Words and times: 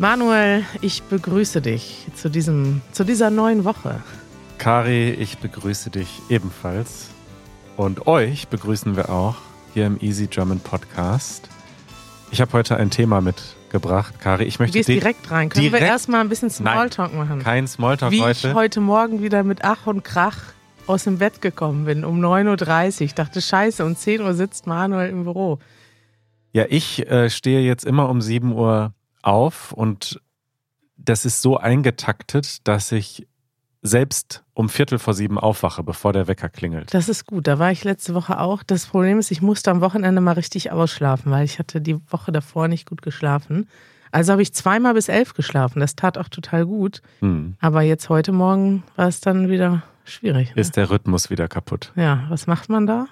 Manuel, 0.00 0.64
ich 0.80 1.02
begrüße 1.02 1.60
dich 1.60 2.06
zu, 2.14 2.30
diesem, 2.30 2.80
zu 2.90 3.04
dieser 3.04 3.28
neuen 3.28 3.66
Woche. 3.66 4.00
Kari, 4.56 5.10
ich 5.10 5.36
begrüße 5.36 5.90
dich 5.90 6.22
ebenfalls. 6.30 7.10
Und 7.76 8.06
euch 8.06 8.48
begrüßen 8.48 8.96
wir 8.96 9.10
auch 9.10 9.36
hier 9.74 9.84
im 9.84 9.98
Easy 10.00 10.26
German 10.26 10.58
Podcast. 10.60 11.50
Ich 12.30 12.40
habe 12.40 12.50
heute 12.54 12.78
ein 12.78 12.88
Thema 12.88 13.20
mitgebracht, 13.20 14.18
Kari. 14.20 14.44
Ich 14.44 14.58
möchte 14.58 14.72
du 14.72 14.78
gehst 14.78 14.88
direkt 14.88 15.30
rein. 15.30 15.50
Können 15.50 15.66
direkt? 15.66 15.82
wir 15.82 15.90
erstmal 15.90 16.22
ein 16.22 16.30
bisschen 16.30 16.48
Smalltalk 16.48 17.12
Nein, 17.12 17.28
machen? 17.28 17.42
Kein 17.42 17.66
Smalltalk 17.66 18.10
Wie 18.10 18.22
heute. 18.22 18.48
ich 18.48 18.54
heute 18.54 18.80
Morgen 18.80 19.22
wieder 19.22 19.42
mit 19.42 19.64
Ach 19.64 19.86
und 19.86 20.02
Krach 20.02 20.38
aus 20.86 21.04
dem 21.04 21.18
Bett 21.18 21.42
gekommen 21.42 21.84
bin, 21.84 22.06
um 22.06 22.24
9.30 22.24 22.94
Uhr. 22.94 23.00
Ich 23.02 23.14
dachte, 23.14 23.42
scheiße, 23.42 23.84
um 23.84 23.94
10 23.94 24.22
Uhr 24.22 24.32
sitzt 24.32 24.66
Manuel 24.66 25.10
im 25.10 25.24
Büro. 25.24 25.58
Ja, 26.52 26.64
ich 26.70 27.06
äh, 27.06 27.28
stehe 27.28 27.60
jetzt 27.60 27.84
immer 27.84 28.08
um 28.08 28.22
7 28.22 28.52
Uhr 28.52 28.94
auf 29.22 29.72
und 29.72 30.20
das 30.96 31.24
ist 31.24 31.42
so 31.42 31.56
eingetaktet, 31.56 32.66
dass 32.68 32.92
ich 32.92 33.26
selbst 33.82 34.44
um 34.52 34.68
Viertel 34.68 34.98
vor 34.98 35.14
sieben 35.14 35.38
aufwache, 35.38 35.82
bevor 35.82 36.12
der 36.12 36.28
Wecker 36.28 36.48
klingelt. 36.48 36.92
Das 36.92 37.08
ist 37.08 37.26
gut. 37.26 37.46
Da 37.46 37.58
war 37.58 37.70
ich 37.72 37.82
letzte 37.84 38.14
Woche 38.14 38.38
auch. 38.38 38.62
Das 38.62 38.86
Problem 38.86 39.18
ist, 39.18 39.30
ich 39.30 39.40
musste 39.40 39.70
am 39.70 39.80
Wochenende 39.80 40.20
mal 40.20 40.32
richtig 40.32 40.70
ausschlafen, 40.70 41.32
weil 41.32 41.44
ich 41.44 41.58
hatte 41.58 41.80
die 41.80 41.98
Woche 42.10 42.30
davor 42.30 42.68
nicht 42.68 42.88
gut 42.88 43.00
geschlafen. 43.00 43.68
Also 44.12 44.32
habe 44.32 44.42
ich 44.42 44.52
zweimal 44.52 44.94
bis 44.94 45.08
elf 45.08 45.34
geschlafen. 45.34 45.80
Das 45.80 45.96
tat 45.96 46.18
auch 46.18 46.28
total 46.28 46.66
gut. 46.66 47.00
Hm. 47.20 47.56
Aber 47.60 47.82
jetzt 47.82 48.08
heute 48.08 48.32
Morgen 48.32 48.82
war 48.96 49.08
es 49.08 49.20
dann 49.20 49.48
wieder 49.48 49.82
schwierig. 50.04 50.54
Ne? 50.54 50.60
Ist 50.60 50.76
der 50.76 50.90
Rhythmus 50.90 51.30
wieder 51.30 51.48
kaputt. 51.48 51.92
Ja, 51.96 52.26
was 52.28 52.46
macht 52.46 52.68
man 52.68 52.86
da? 52.86 53.06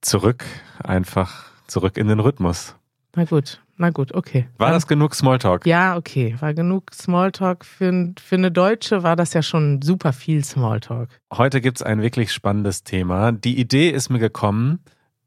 Zurück, 0.00 0.44
einfach 0.82 1.44
zurück 1.66 1.98
in 1.98 2.08
den 2.08 2.20
Rhythmus. 2.20 2.74
Na 3.16 3.24
gut, 3.24 3.60
na 3.76 3.90
gut, 3.90 4.12
okay. 4.14 4.48
War 4.58 4.70
das 4.70 4.86
genug 4.86 5.14
Smalltalk? 5.14 5.66
Ja, 5.66 5.96
okay. 5.96 6.36
War 6.40 6.52
genug 6.54 6.92
Smalltalk. 6.92 7.64
Für, 7.64 8.12
für 8.20 8.36
eine 8.36 8.50
Deutsche 8.50 9.02
war 9.02 9.16
das 9.16 9.32
ja 9.34 9.42
schon 9.42 9.82
super 9.82 10.12
viel 10.12 10.44
Smalltalk. 10.44 11.08
Heute 11.32 11.60
gibt 11.60 11.78
es 11.78 11.82
ein 11.82 12.02
wirklich 12.02 12.32
spannendes 12.32 12.84
Thema. 12.84 13.32
Die 13.32 13.58
Idee 13.58 13.90
ist 13.90 14.10
mir 14.10 14.18
gekommen 14.18 14.80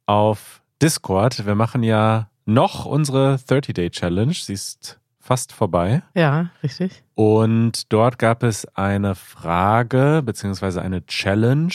auf 0.05 0.61
Discord. 0.81 1.45
Wir 1.45 1.55
machen 1.55 1.83
ja 1.83 2.29
noch 2.45 2.85
unsere 2.85 3.35
30-Day-Challenge. 3.35 4.33
Sie 4.33 4.53
ist 4.53 4.99
fast 5.19 5.53
vorbei. 5.53 6.01
Ja, 6.15 6.49
richtig. 6.63 7.03
Und 7.15 7.91
dort 7.93 8.19
gab 8.19 8.43
es 8.43 8.65
eine 8.75 9.15
Frage 9.15 10.21
beziehungsweise 10.25 10.81
eine 10.81 11.05
Challenge. 11.05 11.73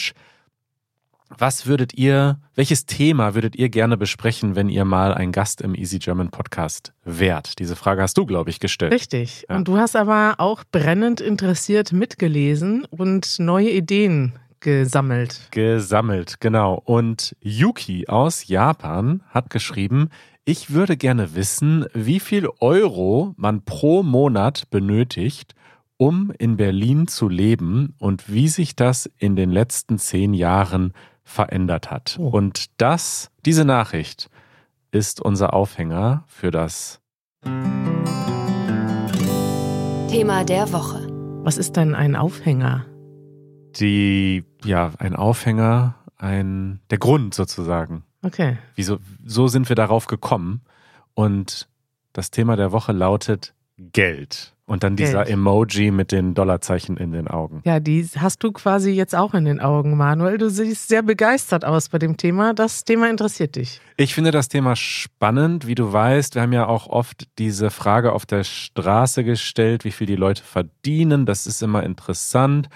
Was 1.35 1.67
würdet 1.67 1.93
ihr, 1.93 2.39
welches 2.55 2.85
Thema 2.85 3.35
würdet 3.35 3.55
ihr 3.55 3.69
gerne 3.69 3.97
besprechen, 3.97 4.55
wenn 4.55 4.69
ihr 4.69 4.85
mal 4.85 5.13
ein 5.13 5.31
Gast 5.31 5.61
im 5.61 5.75
Easy 5.75 5.99
German 5.99 6.29
Podcast 6.29 6.93
wärt? 7.03 7.59
Diese 7.59 7.75
Frage 7.75 8.01
hast 8.01 8.17
du, 8.17 8.25
glaube 8.25 8.49
ich, 8.49 8.59
gestellt. 8.59 8.93
Richtig. 8.93 9.45
Ja. 9.49 9.57
Und 9.57 9.67
du 9.67 9.77
hast 9.77 9.95
aber 9.95 10.35
auch 10.37 10.63
brennend 10.71 11.19
interessiert 11.19 11.91
mitgelesen 11.91 12.85
und 12.85 13.39
neue 13.39 13.69
Ideen 13.69 14.33
gesammelt. 14.59 15.49
Gesammelt, 15.51 16.39
genau. 16.39 16.81
Und 16.83 17.35
Yuki 17.41 18.07
aus 18.07 18.47
Japan 18.47 19.21
hat 19.29 19.49
geschrieben, 19.49 20.09
ich 20.45 20.71
würde 20.71 20.95
gerne 20.95 21.35
wissen, 21.35 21.85
wie 21.93 22.21
viel 22.21 22.47
Euro 22.61 23.33
man 23.35 23.63
pro 23.65 24.01
Monat 24.01 24.69
benötigt, 24.69 25.55
um 25.97 26.31
in 26.37 26.57
Berlin 26.57 27.07
zu 27.07 27.27
leben 27.27 27.95
und 27.99 28.31
wie 28.31 28.47
sich 28.47 28.75
das 28.75 29.09
in 29.17 29.35
den 29.35 29.51
letzten 29.51 29.97
zehn 29.97 30.33
Jahren 30.33 30.93
verändert 31.27 31.91
hat. 31.91 32.17
Oh. 32.19 32.29
Und 32.29 32.81
das, 32.81 33.29
diese 33.45 33.65
Nachricht 33.65 34.29
ist 34.91 35.21
unser 35.21 35.53
Aufhänger 35.53 36.23
für 36.27 36.51
das 36.51 36.99
Thema 40.09 40.43
der 40.43 40.71
Woche. 40.71 41.07
Was 41.43 41.57
ist 41.57 41.75
denn 41.75 41.93
ein 41.95 42.15
Aufhänger? 42.15 42.85
die, 43.79 44.43
ja, 44.63 44.91
ein 44.97 45.15
Aufhänger, 45.15 45.95
ein, 46.17 46.79
der 46.89 46.97
Grund 46.97 47.33
sozusagen. 47.33 48.03
Okay. 48.23 48.57
Wieso, 48.75 48.99
so 49.25 49.47
sind 49.47 49.69
wir 49.69 49.75
darauf 49.75 50.07
gekommen. 50.07 50.61
Und 51.13 51.67
das 52.13 52.31
Thema 52.31 52.55
der 52.55 52.71
Woche 52.71 52.91
lautet 52.91 53.53
Geld. 53.77 54.55
Und 54.67 54.83
dann 54.83 54.97
dieser 54.97 55.23
Geld. 55.23 55.29
Emoji 55.29 55.91
mit 55.91 56.11
den 56.11 56.33
Dollarzeichen 56.33 56.97
in 56.97 57.13
den 57.13 57.29
Augen. 57.29 57.61
Ja, 57.63 57.79
die 57.79 58.05
hast 58.17 58.43
du 58.43 58.51
quasi 58.51 58.91
jetzt 58.91 59.15
auch 59.15 59.33
in 59.33 59.45
den 59.45 59.61
Augen, 59.61 59.95
Manuel. 59.95 60.37
Du 60.37 60.49
siehst 60.49 60.89
sehr 60.89 61.03
begeistert 61.03 61.63
aus 61.63 61.87
bei 61.87 61.99
dem 61.99 62.17
Thema. 62.17 62.53
Das 62.53 62.83
Thema 62.83 63.09
interessiert 63.09 63.55
dich. 63.55 63.79
Ich 63.95 64.13
finde 64.13 64.31
das 64.31 64.49
Thema 64.49 64.75
spannend. 64.75 65.67
Wie 65.67 65.75
du 65.75 65.93
weißt, 65.93 66.35
wir 66.35 66.41
haben 66.41 66.51
ja 66.51 66.67
auch 66.67 66.87
oft 66.87 67.29
diese 67.39 67.69
Frage 67.71 68.11
auf 68.11 68.25
der 68.25 68.43
Straße 68.43 69.23
gestellt, 69.23 69.85
wie 69.85 69.91
viel 69.91 70.05
die 70.05 70.17
Leute 70.17 70.43
verdienen. 70.43 71.25
Das 71.25 71.47
ist 71.47 71.63
immer 71.63 71.83
interessant. 71.83 72.67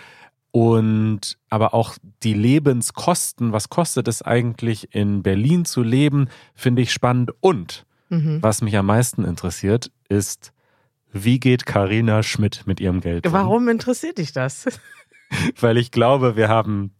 Und 0.51 1.37
aber 1.49 1.73
auch 1.73 1.97
die 2.23 2.33
Lebenskosten, 2.33 3.51
was 3.51 3.69
kostet 3.69 4.07
es 4.07 4.21
eigentlich 4.21 4.93
in 4.95 5.23
Berlin 5.23 5.65
zu 5.65 5.83
leben, 5.83 6.27
finde 6.55 6.81
ich 6.81 6.91
spannend. 6.93 7.31
Und 7.41 7.85
Mhm. 8.09 8.39
was 8.41 8.61
mich 8.61 8.75
am 8.77 8.85
meisten 8.87 9.23
interessiert, 9.23 9.89
ist, 10.09 10.51
wie 11.13 11.39
geht 11.39 11.65
Karina 11.65 12.23
Schmidt 12.23 12.63
mit 12.65 12.79
ihrem 12.79 13.01
Geld 13.01 13.25
um? 13.27 13.33
Warum 13.33 13.67
interessiert 13.69 14.17
dich 14.17 14.31
das? 14.31 14.65
Weil 15.59 15.77
ich 15.77 15.91
glaube, 15.91 16.35
wir 16.35 16.49
haben 16.49 16.93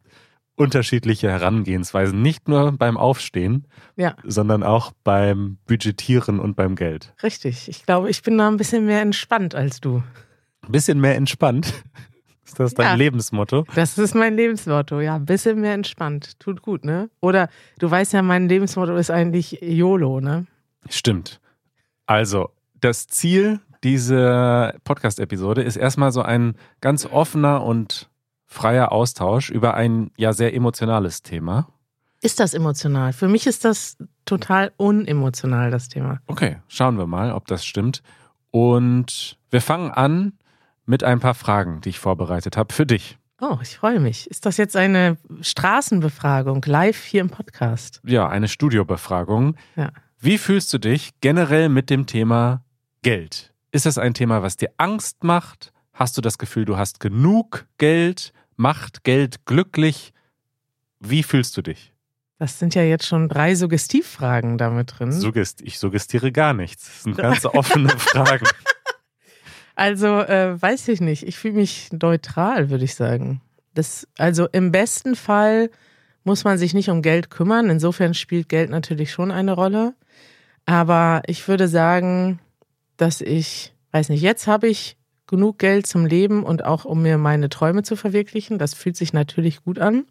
unterschiedliche 0.56 1.30
Herangehensweisen, 1.30 2.22
nicht 2.22 2.48
nur 2.48 2.72
beim 2.74 2.98
Aufstehen, 2.98 3.68
Ja, 3.96 4.16
sondern 4.24 4.64
auch 4.64 4.92
beim 5.04 5.58
Budgetieren 5.66 6.40
und 6.40 6.56
beim 6.56 6.76
Geld. 6.76 7.14
richtig. 7.24 7.68
Ich 7.68 7.86
glaube, 7.86 8.10
ich 8.10 8.22
bin 8.22 8.38
da 8.38 8.48
ein 8.48 8.58
bisschen 8.58 8.86
mehr 8.86 9.02
entspannt 9.02 9.56
als 9.56 9.80
du. 9.82 10.04
Ein 10.64 10.72
bisschen 10.72 11.00
mehr 11.00 11.16
entspannt. 11.16 11.74
Ist 12.46 12.60
das 12.60 12.74
dein 12.74 12.86
Ja. 12.88 12.94
Lebensmotto? 12.96 13.66
Das 13.76 13.98
ist 13.98 14.14
mein 14.14 14.36
Lebensmotto, 14.36 15.00
ja. 15.00 15.16
Ein 15.16 15.26
bisschen 15.26 15.62
mehr 15.62 15.74
entspannt. 15.74 16.38
Tut 16.40 16.62
gut, 16.62 16.84
ne? 16.84 17.10
Oder 17.22 17.48
du 17.80 17.90
weißt 17.90 18.12
ja, 18.14 18.22
mein 18.22 18.50
Lebensmotto 18.50 18.94
ist 18.98 19.10
eigentlich 19.10 19.60
YOLO, 19.62 20.20
ne? 20.20 20.48
Stimmt. 20.90 21.40
Also, 22.08 22.50
das 22.82 23.08
Ziel 23.08 23.62
dieser 23.84 24.76
Podcast-Episode 24.84 25.62
ist 25.62 25.76
erstmal 25.76 26.12
so 26.12 26.22
ein 26.22 26.56
ganz 26.82 27.06
offener 27.06 27.64
und 27.64 28.10
freier 28.46 28.92
Austausch 28.92 29.50
über 29.50 29.74
ein 29.74 30.12
ja 30.18 30.34
sehr 30.34 30.54
emotionales 30.54 31.24
Thema. 31.24 31.68
Ist 32.22 32.40
das 32.40 32.54
emotional? 32.54 33.14
Für 33.14 33.28
mich 33.28 33.48
ist 33.48 33.66
das 33.66 33.98
total 34.26 34.72
unemotional, 34.78 35.72
das 35.72 35.90
Thema. 35.90 36.20
Okay, 36.28 36.58
schauen 36.68 36.98
wir 36.98 37.08
mal, 37.08 37.32
ob 37.32 37.48
das 37.48 37.66
stimmt. 37.66 38.04
Und 38.52 39.38
wir 39.50 39.62
fangen 39.62 39.90
an 39.90 40.34
mit 40.86 41.04
ein 41.04 41.20
paar 41.20 41.34
Fragen, 41.34 41.82
die 41.82 41.90
ich 41.90 42.00
vorbereitet 42.00 42.58
habe 42.58 42.74
für 42.74 42.86
dich. 42.86 43.18
Oh, 43.40 43.58
ich 43.62 43.78
freue 43.78 44.00
mich. 44.00 44.30
Ist 44.30 44.46
das 44.46 44.58
jetzt 44.58 44.76
eine 44.76 45.18
Straßenbefragung 45.42 46.64
live 46.68 47.04
hier 47.04 47.22
im 47.22 47.32
Podcast? 47.32 48.00
Ja, 48.06 48.30
eine 48.30 48.48
Studiobefragung. 48.48 49.56
Ja. 49.76 49.92
Wie 50.20 50.38
fühlst 50.38 50.72
du 50.74 50.78
dich 50.78 51.20
generell 51.22 51.70
mit 51.70 51.90
dem 51.90 52.06
Thema 52.06 52.64
Geld? 53.02 53.51
Ist 53.72 53.86
das 53.86 53.98
ein 53.98 54.14
Thema, 54.14 54.42
was 54.44 54.58
dir 54.58 54.70
Angst 54.78 55.24
macht? 55.24 55.72
Hast 55.94 56.18
du 56.18 56.22
das 56.22 56.38
Gefühl, 56.38 56.66
du 56.66 56.78
hast 56.78 57.00
genug 57.00 57.68
Geld? 57.78 58.34
Macht 58.58 59.04
Geld 59.04 59.46
glücklich? 59.46 60.14
Wie 61.00 61.24
fühlst 61.24 61.56
du 61.56 61.62
dich? 61.62 61.94
Das 62.38 62.60
sind 62.60 62.76
ja 62.76 62.84
jetzt 62.84 63.06
schon 63.06 63.30
drei 63.30 63.56
Suggestivfragen 63.56 64.58
damit 64.58 65.00
drin. 65.00 65.12
Suggest 65.12 65.62
ich 65.62 65.80
suggestiere 65.80 66.32
gar 66.32 66.54
nichts. 66.54 66.86
Das 66.86 67.04
sind 67.04 67.18
ganz 67.18 67.46
offene 67.46 67.90
Fragen. 67.90 68.46
Also, 69.76 70.20
äh, 70.20 70.62
weiß 70.62 70.90
ich 70.90 71.02
nicht. 71.02 71.26
Ich 71.26 71.38
fühle 71.38 71.54
mich 71.54 71.92
neutral, 71.94 72.70
würde 72.70 72.84
ich 72.84 72.96
sagen. 72.96 73.42
Das, 73.74 74.08
also 74.18 74.48
im 74.52 74.72
besten 74.72 75.16
Fall 75.16 75.70
muss 76.24 76.44
man 76.44 76.58
sich 76.58 76.74
nicht 76.74 76.90
um 76.90 77.02
Geld 77.02 77.30
kümmern. 77.30 77.70
Insofern 77.70 78.14
spielt 78.14 78.50
Geld 78.50 78.70
natürlich 78.70 79.12
schon 79.12 79.32
eine 79.32 79.54
Rolle. 79.54 79.96
Aber 80.66 81.22
ich 81.26 81.48
würde 81.48 81.68
sagen, 81.68 82.40
dass 83.02 83.22
ich, 83.22 83.74
weiß 83.92 84.10
nicht, 84.10 84.22
jetzt 84.22 84.48
habe 84.48 84.68
ich 84.68 84.96
genug 85.26 85.58
Geld 85.58 85.88
zum 85.88 86.06
Leben 86.06 86.44
und 86.44 86.64
auch 86.64 86.86
um 86.86 87.02
mir 87.02 87.18
meine 87.18 87.50
Träume 87.50 87.84
zu 87.84 87.96
verwirklichen. 87.96 88.60
Das 88.60 88.74
fühlt 88.74 88.96
sich 88.96 89.14
natürlich 89.14 89.64
gut 89.64 89.80
an. 89.80 90.06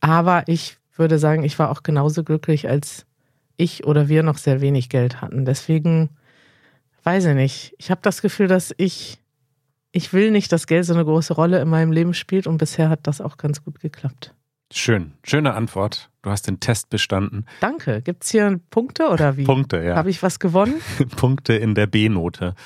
Aber 0.00 0.44
ich 0.46 0.76
würde 0.94 1.18
sagen, 1.18 1.42
ich 1.42 1.58
war 1.58 1.70
auch 1.70 1.82
genauso 1.82 2.22
glücklich, 2.22 2.68
als 2.68 3.06
ich 3.56 3.84
oder 3.84 4.08
wir 4.08 4.22
noch 4.22 4.38
sehr 4.38 4.60
wenig 4.60 4.88
Geld 4.90 5.20
hatten. 5.20 5.44
Deswegen 5.44 6.10
weiß 7.02 7.24
ich 7.26 7.34
nicht. 7.34 7.74
Ich 7.78 7.90
habe 7.90 8.00
das 8.02 8.22
Gefühl, 8.22 8.46
dass 8.46 8.72
ich, 8.76 9.18
ich 9.92 10.12
will 10.12 10.30
nicht, 10.30 10.52
dass 10.52 10.66
Geld 10.66 10.84
so 10.84 10.94
eine 10.94 11.04
große 11.04 11.34
Rolle 11.34 11.60
in 11.60 11.68
meinem 11.68 11.90
Leben 11.90 12.14
spielt 12.14 12.46
und 12.46 12.58
bisher 12.58 12.90
hat 12.90 13.06
das 13.06 13.20
auch 13.20 13.38
ganz 13.38 13.64
gut 13.64 13.80
geklappt. 13.80 14.34
Schön, 14.76 15.12
schöne 15.22 15.54
Antwort. 15.54 16.10
Du 16.22 16.30
hast 16.30 16.48
den 16.48 16.58
Test 16.58 16.90
bestanden. 16.90 17.46
Danke. 17.60 18.02
Gibt 18.02 18.24
es 18.24 18.30
hier 18.30 18.58
Punkte 18.70 19.08
oder 19.08 19.36
wie? 19.36 19.44
Punkte, 19.44 19.80
ja. 19.80 19.94
Habe 19.94 20.10
ich 20.10 20.20
was 20.20 20.40
gewonnen? 20.40 20.74
Punkte 21.16 21.54
in 21.54 21.76
der 21.76 21.86
B-Note. 21.86 22.56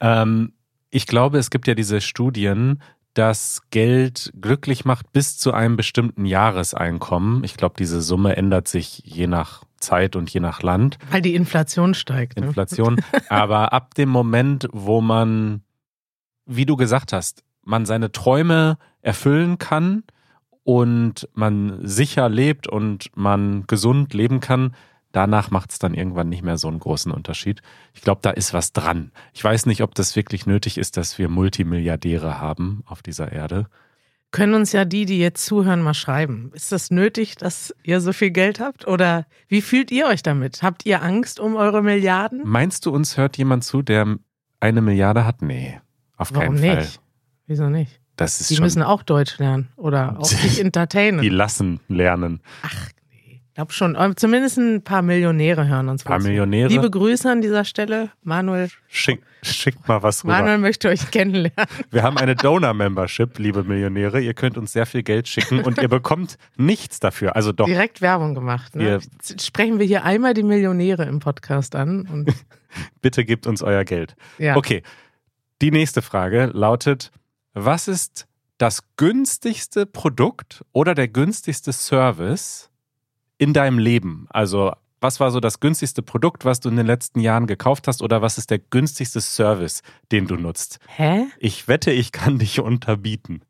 Ähm, 0.00 0.54
ich 0.90 1.06
glaube, 1.06 1.38
es 1.38 1.50
gibt 1.50 1.68
ja 1.68 1.76
diese 1.76 2.00
Studien, 2.00 2.82
dass 3.14 3.60
Geld 3.70 4.32
glücklich 4.40 4.84
macht 4.84 5.12
bis 5.12 5.38
zu 5.38 5.52
einem 5.52 5.76
bestimmten 5.76 6.26
Jahreseinkommen. 6.26 7.44
Ich 7.44 7.56
glaube, 7.56 7.76
diese 7.78 8.02
Summe 8.02 8.34
ändert 8.36 8.66
sich 8.66 9.00
je 9.04 9.28
nach 9.28 9.62
Zeit 9.76 10.16
und 10.16 10.30
je 10.30 10.40
nach 10.40 10.62
Land. 10.62 10.98
Weil 11.12 11.22
die 11.22 11.36
Inflation 11.36 11.94
steigt. 11.94 12.40
Ne? 12.40 12.46
Inflation. 12.46 13.00
Aber 13.28 13.72
ab 13.72 13.94
dem 13.94 14.08
Moment, 14.08 14.66
wo 14.72 15.00
man, 15.00 15.62
wie 16.44 16.66
du 16.66 16.74
gesagt 16.74 17.12
hast, 17.12 17.44
man 17.62 17.86
seine 17.86 18.10
Träume 18.10 18.78
erfüllen 19.00 19.58
kann 19.58 20.02
und 20.64 21.28
man 21.34 21.78
sicher 21.82 22.28
lebt 22.28 22.66
und 22.66 23.10
man 23.16 23.64
gesund 23.66 24.14
leben 24.14 24.40
kann, 24.40 24.74
danach 25.12 25.50
macht 25.50 25.70
es 25.70 25.78
dann 25.78 25.94
irgendwann 25.94 26.28
nicht 26.28 26.42
mehr 26.42 26.58
so 26.58 26.68
einen 26.68 26.78
großen 26.78 27.12
Unterschied. 27.12 27.62
Ich 27.94 28.02
glaube, 28.02 28.20
da 28.22 28.30
ist 28.30 28.54
was 28.54 28.72
dran. 28.72 29.12
Ich 29.32 29.42
weiß 29.42 29.66
nicht, 29.66 29.82
ob 29.82 29.94
das 29.94 30.16
wirklich 30.16 30.46
nötig 30.46 30.78
ist, 30.78 30.96
dass 30.96 31.18
wir 31.18 31.28
Multimilliardäre 31.28 32.40
haben 32.40 32.82
auf 32.86 33.02
dieser 33.02 33.32
Erde. 33.32 33.66
Können 34.30 34.54
uns 34.54 34.72
ja 34.72 34.86
die, 34.86 35.04
die 35.04 35.18
jetzt 35.18 35.44
zuhören, 35.44 35.82
mal 35.82 35.92
schreiben. 35.92 36.52
Ist 36.54 36.72
das 36.72 36.90
nötig, 36.90 37.36
dass 37.36 37.74
ihr 37.82 38.00
so 38.00 38.14
viel 38.14 38.30
Geld 38.30 38.60
habt? 38.60 38.86
Oder 38.86 39.26
wie 39.48 39.60
fühlt 39.60 39.90
ihr 39.90 40.06
euch 40.06 40.22
damit? 40.22 40.62
Habt 40.62 40.86
ihr 40.86 41.02
Angst 41.02 41.38
um 41.38 41.54
eure 41.54 41.82
Milliarden? 41.82 42.40
Meinst 42.44 42.86
du, 42.86 42.92
uns 42.92 43.18
hört 43.18 43.36
jemand 43.36 43.64
zu, 43.64 43.82
der 43.82 44.16
eine 44.58 44.80
Milliarde 44.80 45.26
hat? 45.26 45.42
Nee, 45.42 45.78
auf 46.16 46.32
Warum 46.32 46.56
keinen 46.56 46.58
Fall. 46.58 46.76
nicht? 46.78 47.00
Wieso 47.46 47.68
nicht? 47.68 48.01
Das 48.16 48.40
ist 48.40 48.50
Die 48.50 48.56
schon, 48.56 48.64
müssen 48.64 48.82
auch 48.82 49.02
Deutsch 49.02 49.38
lernen 49.38 49.68
oder 49.76 50.16
auch 50.18 50.24
sich 50.26 50.60
entertainen. 50.60 51.20
die 51.22 51.28
lassen 51.30 51.80
lernen. 51.88 52.40
Ich 53.24 53.54
glaube 53.54 53.72
schon. 53.72 53.96
Aber 53.96 54.16
Zumindest 54.16 54.56
ein 54.58 54.82
paar 54.82 55.02
Millionäre 55.02 55.66
hören 55.68 55.88
uns 55.88 56.04
Ein 56.04 56.08
paar. 56.08 56.20
Millionäre. 56.20 56.68
Liebe 56.68 56.90
Grüße 56.90 57.30
an 57.30 57.40
dieser 57.42 57.64
Stelle. 57.64 58.10
Manuel, 58.22 58.68
Schick, 58.88 59.22
schickt 59.42 59.86
mal 59.88 60.02
was 60.02 60.24
rüber. 60.24 60.34
Manuel 60.34 60.58
möchte 60.58 60.88
euch 60.88 61.10
kennenlernen. 61.10 61.52
Wir 61.90 62.02
haben 62.02 62.16
eine 62.16 62.34
Donor-Membership, 62.34 63.38
liebe 63.38 63.62
Millionäre. 63.64 64.20
Ihr 64.20 64.32
könnt 64.34 64.56
uns 64.56 64.72
sehr 64.72 64.86
viel 64.86 65.02
Geld 65.02 65.28
schicken 65.28 65.60
und 65.60 65.78
ihr 65.80 65.88
bekommt 65.88 66.38
nichts 66.56 66.98
dafür. 67.00 67.36
Also 67.36 67.52
doch, 67.52 67.66
Direkt 67.66 68.00
Werbung 68.00 68.34
gemacht. 68.34 68.74
Ne? 68.76 69.00
Jetzt 69.00 69.44
Sprechen 69.44 69.78
wir 69.78 69.86
hier 69.86 70.04
einmal 70.04 70.32
die 70.34 70.42
Millionäre 70.44 71.04
im 71.04 71.18
Podcast 71.18 71.74
an. 71.76 72.02
Und, 72.10 72.32
bitte 73.02 73.24
gebt 73.24 73.46
uns 73.46 73.62
euer 73.62 73.84
Geld. 73.84 74.16
ja. 74.38 74.56
Okay, 74.56 74.82
die 75.60 75.70
nächste 75.70 76.00
Frage 76.02 76.50
lautet, 76.54 77.12
was 77.54 77.88
ist 77.88 78.26
das 78.58 78.82
günstigste 78.96 79.86
Produkt 79.86 80.64
oder 80.72 80.94
der 80.94 81.08
günstigste 81.08 81.72
Service 81.72 82.70
in 83.38 83.52
deinem 83.52 83.78
Leben? 83.78 84.26
Also 84.30 84.72
was 85.00 85.18
war 85.18 85.32
so 85.32 85.40
das 85.40 85.58
günstigste 85.58 86.00
Produkt, 86.00 86.44
was 86.44 86.60
du 86.60 86.68
in 86.68 86.76
den 86.76 86.86
letzten 86.86 87.20
Jahren 87.20 87.48
gekauft 87.48 87.88
hast 87.88 88.02
oder 88.02 88.22
was 88.22 88.38
ist 88.38 88.50
der 88.50 88.60
günstigste 88.60 89.20
Service, 89.20 89.82
den 90.12 90.28
du 90.28 90.36
nutzt? 90.36 90.78
Hä? 90.86 91.26
Ich 91.38 91.66
wette, 91.66 91.90
ich 91.90 92.12
kann 92.12 92.38
dich 92.38 92.60
unterbieten. 92.60 93.42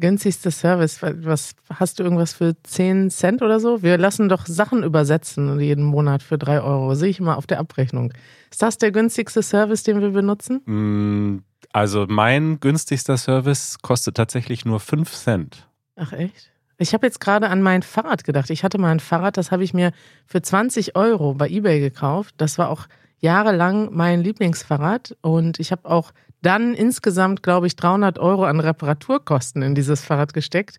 Günstigster 0.00 0.50
Service. 0.50 1.00
Was 1.02 1.52
hast 1.70 1.98
du 1.98 2.02
irgendwas 2.04 2.32
für 2.32 2.54
10 2.62 3.10
Cent 3.10 3.42
oder 3.42 3.60
so? 3.60 3.82
Wir 3.82 3.98
lassen 3.98 4.28
doch 4.28 4.46
Sachen 4.46 4.82
übersetzen 4.82 5.58
jeden 5.60 5.84
Monat 5.84 6.22
für 6.22 6.38
3 6.38 6.60
Euro. 6.62 6.94
Sehe 6.94 7.08
ich 7.10 7.18
immer 7.20 7.36
auf 7.36 7.46
der 7.46 7.58
Abrechnung. 7.58 8.12
Ist 8.50 8.62
das 8.62 8.78
der 8.78 8.90
günstigste 8.92 9.42
Service, 9.42 9.82
den 9.82 10.00
wir 10.00 10.10
benutzen? 10.10 10.62
Mm, 10.64 11.42
Also 11.72 12.06
mein 12.08 12.60
günstigster 12.60 13.16
Service 13.16 13.78
kostet 13.82 14.16
tatsächlich 14.16 14.64
nur 14.64 14.80
5 14.80 15.12
Cent. 15.12 15.68
Ach 15.96 16.12
echt? 16.12 16.50
Ich 16.78 16.94
habe 16.94 17.06
jetzt 17.06 17.20
gerade 17.20 17.48
an 17.48 17.60
mein 17.60 17.82
Fahrrad 17.82 18.22
gedacht. 18.22 18.50
Ich 18.50 18.62
hatte 18.62 18.78
mal 18.78 18.92
ein 18.92 19.00
Fahrrad, 19.00 19.36
das 19.36 19.50
habe 19.50 19.64
ich 19.64 19.74
mir 19.74 19.90
für 20.26 20.40
20 20.40 20.94
Euro 20.94 21.34
bei 21.34 21.48
eBay 21.48 21.80
gekauft. 21.80 22.36
Das 22.38 22.56
war 22.56 22.70
auch 22.70 22.86
jahrelang 23.18 23.88
mein 23.92 24.22
Lieblingsfahrrad 24.22 25.16
und 25.20 25.58
ich 25.58 25.72
habe 25.72 25.90
auch 25.90 26.12
dann 26.40 26.74
insgesamt, 26.74 27.42
glaube 27.42 27.66
ich, 27.66 27.74
300 27.74 28.20
Euro 28.20 28.44
an 28.44 28.60
Reparaturkosten 28.60 29.62
in 29.62 29.74
dieses 29.74 30.04
Fahrrad 30.04 30.32
gesteckt. 30.34 30.78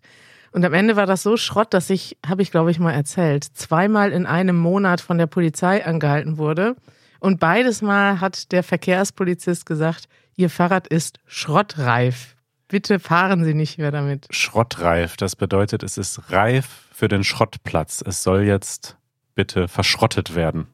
Und 0.52 0.64
am 0.64 0.72
Ende 0.72 0.96
war 0.96 1.04
das 1.04 1.22
so 1.22 1.36
Schrott, 1.36 1.74
dass 1.74 1.90
ich, 1.90 2.16
habe 2.26 2.40
ich 2.40 2.50
glaube 2.50 2.70
ich 2.70 2.80
mal 2.80 2.92
erzählt, 2.92 3.44
zweimal 3.44 4.10
in 4.10 4.24
einem 4.24 4.56
Monat 4.56 5.02
von 5.02 5.18
der 5.18 5.26
Polizei 5.26 5.84
angehalten 5.84 6.38
wurde. 6.38 6.76
Und 7.20 7.38
beides 7.40 7.82
Mal 7.82 8.22
hat 8.22 8.52
der 8.52 8.62
Verkehrspolizist 8.62 9.66
gesagt, 9.66 10.08
Ihr 10.34 10.48
Fahrrad 10.48 10.86
ist 10.86 11.18
schrottreif. 11.26 12.36
Bitte 12.70 13.00
fahren 13.00 13.44
Sie 13.44 13.52
nicht 13.52 13.78
mehr 13.78 13.90
damit. 13.90 14.28
Schrottreif, 14.30 15.16
das 15.16 15.34
bedeutet, 15.34 15.82
es 15.82 15.98
ist 15.98 16.30
reif 16.30 16.88
für 16.92 17.08
den 17.08 17.24
Schrottplatz. 17.24 18.00
Es 18.06 18.22
soll 18.22 18.42
jetzt 18.42 18.96
bitte 19.34 19.66
verschrottet 19.66 20.36
werden. 20.36 20.68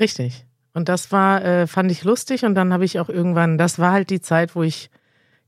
Richtig. 0.00 0.44
Und 0.74 0.88
das 0.88 1.12
war, 1.12 1.44
äh, 1.44 1.66
fand 1.68 1.92
ich 1.92 2.02
lustig. 2.02 2.44
Und 2.44 2.56
dann 2.56 2.72
habe 2.72 2.84
ich 2.84 2.98
auch 2.98 3.08
irgendwann, 3.08 3.56
das 3.56 3.78
war 3.78 3.92
halt 3.92 4.10
die 4.10 4.20
Zeit, 4.20 4.56
wo 4.56 4.64
ich 4.64 4.90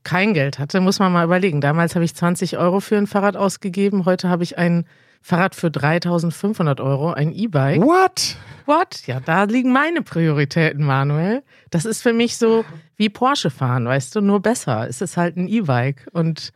kein 0.04 0.32
Geld 0.32 0.60
hatte, 0.60 0.81
muss 0.81 1.00
man 1.00 1.12
mal 1.12 1.25
überlegen. 1.25 1.60
Damals 1.60 1.96
habe 1.96 2.04
ich 2.04 2.14
20 2.14 2.56
Euro 2.56 2.78
für 2.78 2.96
ein 2.96 3.08
Fahrrad 3.08 3.36
ausgegeben. 3.36 4.04
Heute 4.04 4.28
habe 4.28 4.44
ich 4.44 4.58
ein 4.58 4.84
Fahrrad 5.22 5.55
für 5.55 5.70
3500 5.70 6.81
Euro, 6.81 7.12
ein 7.12 7.32
E-Bike. 7.32 7.82
What? 7.82 8.37
What? 8.67 9.06
Ja, 9.06 9.20
da 9.20 9.44
liegen 9.44 9.72
meine 9.72 10.02
Prioritäten, 10.02 10.84
Manuel. 10.84 11.43
Das 11.70 11.84
ist 11.84 12.02
für 12.02 12.12
mich 12.12 12.37
so 12.37 12.64
wie 12.96 13.11
Porsche 13.11 13.50
fahren, 13.50 13.84
weißt 13.84 14.17
du, 14.17 14.20
nur 14.20 14.40
besser. 14.40 14.88
Es 14.88 15.00
ist 15.00 15.17
halt 15.17 15.37
ein 15.37 15.46
E-Bike. 15.46 16.08
Und 16.12 16.52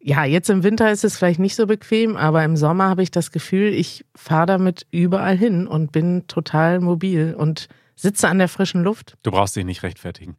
ja, 0.00 0.24
jetzt 0.24 0.48
im 0.48 0.62
Winter 0.62 0.90
ist 0.90 1.04
es 1.04 1.16
vielleicht 1.18 1.40
nicht 1.40 1.54
so 1.54 1.66
bequem, 1.66 2.16
aber 2.16 2.44
im 2.44 2.56
Sommer 2.56 2.88
habe 2.88 3.02
ich 3.02 3.10
das 3.10 3.30
Gefühl, 3.30 3.74
ich 3.74 4.04
fahre 4.14 4.46
damit 4.46 4.86
überall 4.90 5.36
hin 5.36 5.66
und 5.66 5.92
bin 5.92 6.26
total 6.28 6.80
mobil 6.80 7.34
und 7.36 7.68
sitze 7.94 8.28
an 8.28 8.38
der 8.38 8.48
frischen 8.48 8.82
Luft. 8.82 9.16
Du 9.22 9.30
brauchst 9.30 9.56
dich 9.56 9.64
nicht 9.64 9.82
rechtfertigen. 9.82 10.36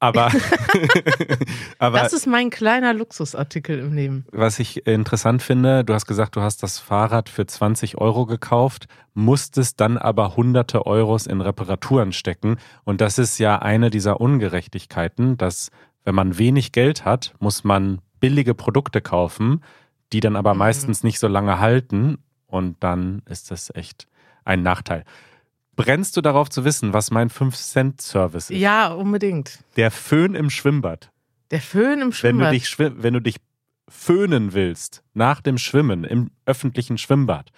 Aber, 0.00 0.30
aber 1.78 1.98
Das 2.00 2.12
ist 2.12 2.26
mein 2.26 2.50
kleiner 2.50 2.92
Luxusartikel 2.94 3.78
im 3.78 3.92
Leben. 3.92 4.24
was 4.32 4.58
ich 4.58 4.86
interessant 4.86 5.42
finde, 5.42 5.84
du 5.84 5.94
hast 5.94 6.06
gesagt, 6.06 6.36
du 6.36 6.40
hast 6.40 6.62
das 6.62 6.78
Fahrrad 6.78 7.28
für 7.28 7.46
20 7.46 7.98
Euro 7.98 8.26
gekauft, 8.26 8.86
musstest 9.14 9.80
dann 9.80 9.98
aber 9.98 10.36
hunderte 10.36 10.86
Euros 10.86 11.26
in 11.26 11.40
Reparaturen 11.40 12.12
stecken. 12.12 12.56
Und 12.84 13.00
das 13.00 13.18
ist 13.18 13.38
ja 13.38 13.58
eine 13.60 13.90
dieser 13.90 14.20
Ungerechtigkeiten, 14.20 15.36
dass 15.36 15.70
wenn 16.04 16.14
man 16.14 16.38
wenig 16.38 16.72
Geld 16.72 17.04
hat, 17.04 17.34
muss 17.38 17.62
man 17.64 18.00
billige 18.20 18.54
Produkte 18.54 19.00
kaufen, 19.00 19.62
die 20.12 20.20
dann 20.20 20.36
aber 20.36 20.54
Mhm. 20.54 20.58
meistens 20.58 21.02
nicht 21.04 21.18
so 21.18 21.28
lange 21.28 21.58
halten. 21.60 22.18
Und 22.46 22.82
dann 22.82 23.22
ist 23.28 23.50
das 23.50 23.70
echt 23.74 24.08
ein 24.44 24.62
Nachteil. 24.62 25.04
Brennst 25.84 26.16
du 26.16 26.20
darauf 26.20 26.48
zu 26.50 26.64
wissen, 26.64 26.92
was 26.92 27.10
mein 27.10 27.30
5-Cent-Service 27.30 28.50
ist? 28.50 28.58
Ja, 28.58 28.88
unbedingt. 28.88 29.58
Der 29.76 29.90
Föhn 29.90 30.34
im 30.34 30.50
Schwimmbad. 30.50 31.10
Der 31.50 31.60
Föhn 31.60 31.94
im 31.94 31.98
Wenn 32.00 32.08
du, 32.08 32.12
Schwimmbad. 32.14 32.52
dich, 32.52 32.78
wenn 32.78 33.14
du 33.14 33.20
dich 33.20 33.36
föhnen 33.88 34.52
willst 34.52 35.02
nach 35.14 35.40
dem 35.40 35.58
Schwimmen 35.58 36.04
im 36.04 36.30
öffentlichen 36.46 36.96
Schwimmbad, 36.98 37.50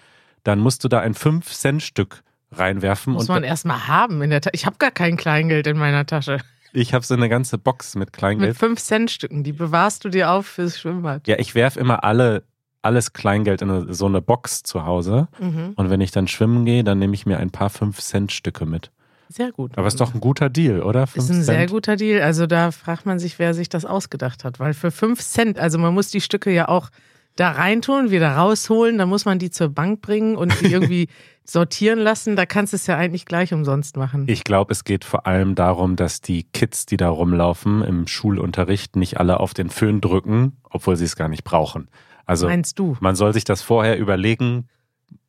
dann 0.45 0.59
musst 0.61 0.83
du 0.85 0.89
da 0.89 1.01
ein 1.01 1.15
5-Cent-Stück 1.15 2.23
reinwerfen. 2.51 3.13
muss 3.15 3.29
und 3.29 3.35
man 3.35 3.45
erstmal 3.45 3.87
haben 3.87 4.23
in 4.23 4.31
der 4.31 4.41
Tasche. 4.41 4.55
Ich 4.55 4.67
habe 4.67 4.77
gar 4.79 4.91
kein 4.91 5.17
Kleingeld 5.17 5.67
in 5.67 5.79
meiner 5.79 6.07
Tasche. 6.07 6.39
ich 6.73 6.95
habe 6.95 7.05
so 7.05 7.15
eine 7.15 7.29
ganze 7.29 7.59
Box 7.59 7.95
mit 7.95 8.07
Mit 8.09 8.13
Kleingeld. 8.13 8.57
5 8.57 8.81
Cent 8.81 9.11
Stücken. 9.11 9.45
Die 9.45 9.53
bewahrst 9.53 10.05
du 10.05 10.09
dir 10.09 10.31
auf 10.31 10.47
fürs 10.47 10.79
Schwimmbad. 10.81 11.27
Ja, 11.29 11.39
ich 11.39 11.55
werf 11.55 11.77
immer 11.77 12.05
alle, 12.05 12.45
alles 12.83 13.13
Kleingeld 13.13 13.63
in 13.63 13.93
so 13.93 14.07
eine 14.07 14.21
Box 14.21 14.63
zu 14.63 14.85
Hause. 14.85 15.29
Mhm. 15.41 15.73
Und 15.77 15.91
wenn 15.91 16.01
ich 16.01 16.11
dann 16.11 16.29
schwimmen 16.29 16.65
gehe, 16.65 16.85
dann 16.85 16.99
nehme 16.99 17.15
ich 17.15 17.27
mir 17.27 17.39
ein 17.39 17.51
paar 17.51 17.71
5-Cent-Stücke 17.71 18.67
mit. 18.67 18.91
Sehr 19.29 19.51
gut. 19.51 19.79
Aber 19.79 19.87
ist 19.87 20.01
doch 20.01 20.13
ein 20.15 20.21
guter 20.21 20.51
Deal, 20.51 20.83
oder? 20.83 21.05
Ist 21.05 21.13
5 21.15 21.31
ein 21.31 21.43
sehr 21.43 21.55
Cent? 21.55 21.71
guter 21.71 21.97
Deal. 21.97 22.21
Also 22.21 22.47
da 22.47 22.71
fragt 22.71 23.07
man 23.07 23.19
sich, 23.19 23.39
wer 23.39 23.55
sich 23.55 23.69
das 23.69 23.85
ausgedacht 23.85 24.45
hat. 24.45 24.61
Weil 24.61 24.75
für 24.75 24.91
5 24.91 25.21
Cent, 25.21 25.59
also 25.59 25.79
man 25.79 25.95
muss 25.95 26.09
die 26.11 26.21
Stücke 26.21 26.51
ja 26.51 26.69
auch 26.69 26.91
da 27.37 27.53
reintun, 27.53 28.11
wieder 28.11 28.33
rausholen, 28.33 28.99
dann 28.99 29.09
muss 29.09 29.25
man 29.25 29.39
die 29.39 29.51
zur 29.51 29.71
Bank 29.71 30.03
bringen 30.03 30.37
und 30.37 30.61
die 30.61 30.67
irgendwie 30.67 31.09
sortieren 31.45 31.99
lassen. 31.99 32.37
Da 32.37 32.45
kannst 32.45 32.75
du 32.75 32.77
es 32.77 32.87
ja 32.87 32.99
eigentlich 32.99 33.25
gleich 33.25 33.55
umsonst 33.55 33.97
machen. 33.97 34.25
Ich 34.29 34.45
glaube, 34.45 34.73
es 34.73 34.85
geht 34.85 35.07
vor 35.07 35.27
allem 35.27 35.55
darum, 35.55 35.97
dass 35.97 36.21
die 36.21 36.43
Kids, 36.43 36.85
die 36.85 36.99
da 36.99 37.09
rumlaufen 37.09 37.83
im 37.83 38.07
Schulunterricht, 38.07 38.97
nicht 38.97 39.19
alle 39.19 39.41
auf 39.41 39.55
den 39.55 39.71
Föhn 39.71 40.03
drücken, 40.03 40.59
obwohl 40.69 40.97
sie 40.97 41.07
es 41.07 41.17
gar 41.17 41.29
nicht 41.29 41.45
brauchen. 41.45 41.89
Also 42.27 42.47
Meinst 42.47 42.79
du? 42.79 42.97
man 43.01 43.17
soll 43.17 43.33
sich 43.33 43.45
das 43.45 43.63
vorher 43.63 43.99
überlegen, 43.99 44.69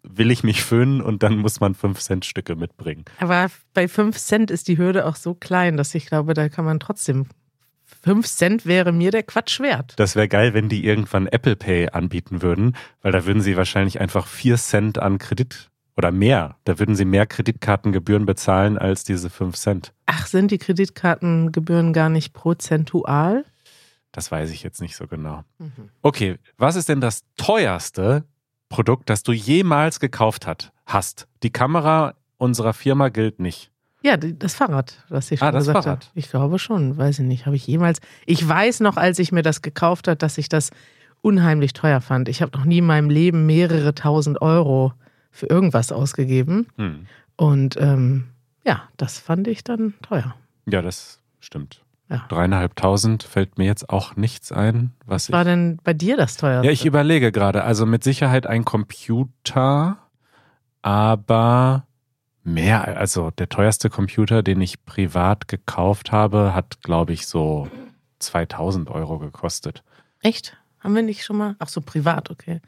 will 0.03 0.31
ich 0.31 0.43
mich 0.43 0.63
föhnen 0.63 1.01
und 1.01 1.23
dann 1.23 1.37
muss 1.37 1.59
man 1.59 1.75
5 1.75 1.99
Cent 1.99 2.25
Stücke 2.25 2.55
mitbringen. 2.55 3.05
Aber 3.19 3.47
bei 3.73 3.87
5 3.87 4.17
Cent 4.17 4.51
ist 4.51 4.67
die 4.67 4.77
Hürde 4.77 5.05
auch 5.05 5.15
so 5.15 5.33
klein, 5.33 5.77
dass 5.77 5.95
ich 5.95 6.05
glaube, 6.05 6.33
da 6.33 6.49
kann 6.49 6.65
man 6.65 6.79
trotzdem. 6.79 7.27
5 8.03 8.27
Cent 8.27 8.65
wäre 8.65 8.91
mir 8.91 9.11
der 9.11 9.23
Quatsch 9.23 9.59
wert. 9.61 9.93
Das 9.97 10.15
wäre 10.15 10.27
geil, 10.27 10.53
wenn 10.53 10.67
die 10.67 10.83
irgendwann 10.85 11.27
Apple 11.27 11.55
Pay 11.55 11.89
anbieten 11.89 12.41
würden, 12.41 12.75
weil 13.01 13.11
da 13.11 13.25
würden 13.25 13.41
sie 13.41 13.55
wahrscheinlich 13.55 14.01
einfach 14.01 14.27
4 14.27 14.57
Cent 14.57 14.99
an 14.99 15.19
Kredit 15.19 15.69
oder 15.95 16.11
mehr. 16.11 16.57
Da 16.65 16.79
würden 16.79 16.95
sie 16.95 17.05
mehr 17.05 17.25
Kreditkartengebühren 17.25 18.25
bezahlen 18.25 18.77
als 18.77 19.03
diese 19.03 19.29
5 19.29 19.55
Cent. 19.55 19.93
Ach, 20.05 20.25
sind 20.27 20.51
die 20.51 20.57
Kreditkartengebühren 20.57 21.93
gar 21.93 22.09
nicht 22.09 22.33
prozentual? 22.33 23.45
Das 24.13 24.31
weiß 24.31 24.51
ich 24.51 24.63
jetzt 24.63 24.79
nicht 24.79 24.95
so 24.95 25.07
genau. 25.07 25.43
Mhm. 25.59 25.89
Okay, 26.01 26.37
was 26.57 26.77
ist 26.77 26.87
denn 26.87 27.01
das 27.01 27.23
teuerste 27.35 28.23
Produkt, 28.69 29.09
das 29.09 29.23
du 29.23 29.33
jemals 29.33 29.99
gekauft 29.99 30.47
hat, 30.47 30.71
hast? 30.85 31.27
Die 31.43 31.51
Kamera 31.51 32.13
unserer 32.37 32.73
Firma 32.73 33.09
gilt 33.09 33.39
nicht. 33.39 33.69
Ja, 34.03 34.17
das 34.17 34.53
Fahrrad, 34.55 35.03
was 35.09 35.31
ich 35.31 35.39
schon 35.39 35.47
Ah, 35.47 35.51
das 35.51 35.61
gesagt 35.65 35.83
Fahrrad. 35.85 36.05
habe. 36.05 36.11
Ich 36.13 36.29
glaube 36.29 36.59
schon, 36.59 36.97
weiß 36.97 37.19
ich 37.19 37.25
nicht. 37.25 37.45
Habe 37.45 37.55
ich 37.55 37.65
jemals. 37.67 37.99
Ich 38.25 38.47
weiß 38.47 38.81
noch, 38.81 38.97
als 38.97 39.17
ich 39.19 39.31
mir 39.31 39.41
das 39.43 39.61
gekauft 39.61 40.07
habe, 40.07 40.17
dass 40.17 40.37
ich 40.37 40.49
das 40.49 40.71
unheimlich 41.21 41.73
teuer 41.73 42.01
fand. 42.01 42.27
Ich 42.29 42.41
habe 42.41 42.55
noch 42.57 42.65
nie 42.65 42.79
in 42.79 42.85
meinem 42.85 43.09
Leben 43.09 43.45
mehrere 43.45 43.95
tausend 43.95 44.41
Euro 44.41 44.93
für 45.31 45.47
irgendwas 45.47 45.91
ausgegeben. 45.91 46.67
Hm. 46.75 47.07
Und 47.37 47.77
ähm, 47.77 48.25
ja, 48.65 48.83
das 48.97 49.19
fand 49.19 49.47
ich 49.47 49.63
dann 49.63 49.93
teuer. 50.01 50.35
Ja, 50.65 50.81
das 50.81 51.19
stimmt. 51.39 51.81
Ja. 52.09 52.25
Dreieinhalbtausend 52.29 53.23
fällt 53.23 53.57
mir 53.57 53.65
jetzt 53.65 53.89
auch 53.89 54.15
nichts 54.15 54.51
ein, 54.51 54.91
was, 55.05 55.29
Was 55.29 55.31
war 55.31 55.41
ich. 55.41 55.47
denn 55.47 55.79
bei 55.83 55.93
dir 55.93 56.17
das 56.17 56.37
teuerste? 56.37 56.65
Ja, 56.67 56.71
ich 56.71 56.85
überlege 56.85 57.31
gerade. 57.31 57.63
Also 57.63 57.85
mit 57.85 58.03
Sicherheit 58.03 58.45
ein 58.45 58.65
Computer, 58.65 59.97
aber 60.81 61.87
mehr. 62.43 62.97
Also 62.97 63.31
der 63.31 63.49
teuerste 63.49 63.89
Computer, 63.89 64.43
den 64.43 64.61
ich 64.61 64.85
privat 64.85 65.47
gekauft 65.47 66.11
habe, 66.11 66.53
hat, 66.53 66.81
glaube 66.83 67.13
ich, 67.13 67.25
so 67.27 67.67
2000 68.19 68.89
Euro 68.89 69.19
gekostet. 69.19 69.83
Echt? 70.21 70.57
Haben 70.79 70.95
wir 70.95 71.03
nicht 71.03 71.23
schon 71.23 71.37
mal? 71.37 71.55
Ach 71.59 71.69
so, 71.69 71.79
privat, 71.81 72.29
okay. 72.29 72.61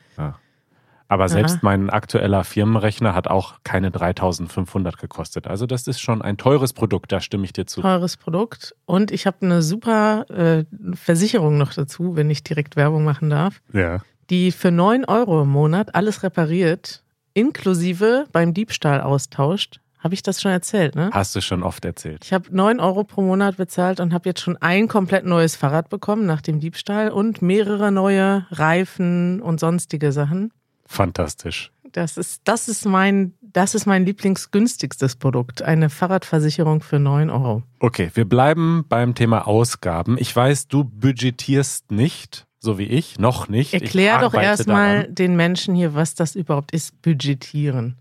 Aber 1.08 1.30
selbst 1.30 1.58
Aha. 1.58 1.60
mein 1.64 1.90
aktueller 1.92 2.44
Firmenrechner 2.44 3.14
hat 3.14 3.28
auch 3.28 3.56
keine 3.64 3.92
3500 3.92 4.98
gekostet. 4.98 5.48
Also 5.48 5.66
das 5.68 5.88
ist 5.88 6.00
schon 6.00 6.22
ein 6.22 6.38
teures 6.38 6.74
Produkt, 6.74 7.12
da 7.12 7.22
stimme 7.22 7.46
ich 7.46 7.54
dir 7.54 7.68
zu. 7.68 7.82
Teures 7.82 8.18
Produkt. 8.18 8.76
Und 8.86 9.12
ich 9.12 9.28
habe 9.28 9.38
eine 9.42 9.62
super 9.62 10.26
äh, 10.30 10.66
Versicherung 10.96 11.58
noch 11.58 11.74
dazu, 11.74 12.16
wenn 12.16 12.30
ich 12.30 12.44
direkt 12.44 12.76
Werbung 12.76 13.04
machen 13.04 13.30
darf, 13.30 13.62
Ja. 13.72 14.00
die 14.32 14.52
für 14.52 14.72
9 14.72 15.06
Euro 15.06 15.44
im 15.44 15.50
Monat 15.50 15.94
alles 15.94 16.24
repariert, 16.24 17.04
inklusive 17.36 18.26
beim 18.32 18.54
Diebstahl 18.54 19.02
austauscht. 19.02 19.80
Habe 20.00 20.14
ich 20.14 20.22
das 20.24 20.42
schon 20.42 20.52
erzählt, 20.52 20.96
ne? 20.96 21.10
Hast 21.14 21.36
du 21.36 21.42
schon 21.42 21.64
oft 21.64 21.84
erzählt. 21.84 22.26
Ich 22.26 22.34
habe 22.34 22.46
9 22.56 22.80
Euro 22.80 23.04
pro 23.04 23.22
Monat 23.22 23.58
bezahlt 23.58 24.00
und 24.00 24.14
habe 24.14 24.30
jetzt 24.30 24.42
schon 24.42 24.56
ein 24.58 24.88
komplett 24.88 25.26
neues 25.26 25.56
Fahrrad 25.56 25.90
bekommen 25.90 26.26
nach 26.28 26.42
dem 26.42 26.60
Diebstahl 26.60 27.10
und 27.10 27.42
mehrere 27.42 27.92
neue 27.92 28.46
Reifen 28.52 29.42
und 29.42 29.60
sonstige 29.60 30.12
Sachen. 30.12 30.52
Fantastisch. 30.86 31.72
Das 31.92 32.18
ist, 32.18 32.42
das 32.44 32.68
ist 32.68 32.86
mein, 32.86 33.34
das 33.42 33.74
ist 33.74 33.86
mein 33.86 34.06
lieblingsgünstigstes 34.06 35.16
Produkt. 35.16 35.62
Eine 35.62 35.90
Fahrradversicherung 35.90 36.82
für 36.82 37.00
9 37.00 37.30
Euro. 37.30 37.64
Okay, 37.80 38.12
wir 38.14 38.26
bleiben 38.26 38.86
beim 38.90 39.16
Thema 39.16 39.48
Ausgaben. 39.48 40.18
Ich 40.20 40.36
weiß, 40.36 40.68
du 40.68 40.84
budgetierst 40.84 41.92
nicht, 41.92 42.48
so 42.60 42.78
wie 42.78 42.84
ich, 42.84 43.18
noch 43.18 43.48
nicht. 43.48 43.74
Ich 43.74 43.84
Erklär 43.84 44.20
doch 44.20 44.34
erstmal 44.34 45.08
den 45.08 45.36
Menschen 45.36 45.74
hier, 45.74 45.96
was 45.96 46.16
das 46.16 46.36
überhaupt 46.36 46.72
ist, 46.74 47.02
budgetieren. 47.02 47.98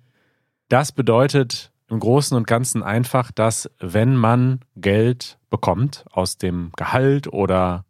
Das 0.68 0.90
bedeutet 0.90 1.70
im 1.88 2.00
Großen 2.00 2.36
und 2.36 2.46
Ganzen 2.46 2.82
einfach, 2.82 3.30
dass 3.30 3.70
wenn 3.78 4.16
man 4.16 4.60
Geld 4.74 5.38
bekommt 5.50 6.04
aus 6.10 6.36
dem 6.38 6.72
Gehalt 6.76 7.32
oder 7.32 7.84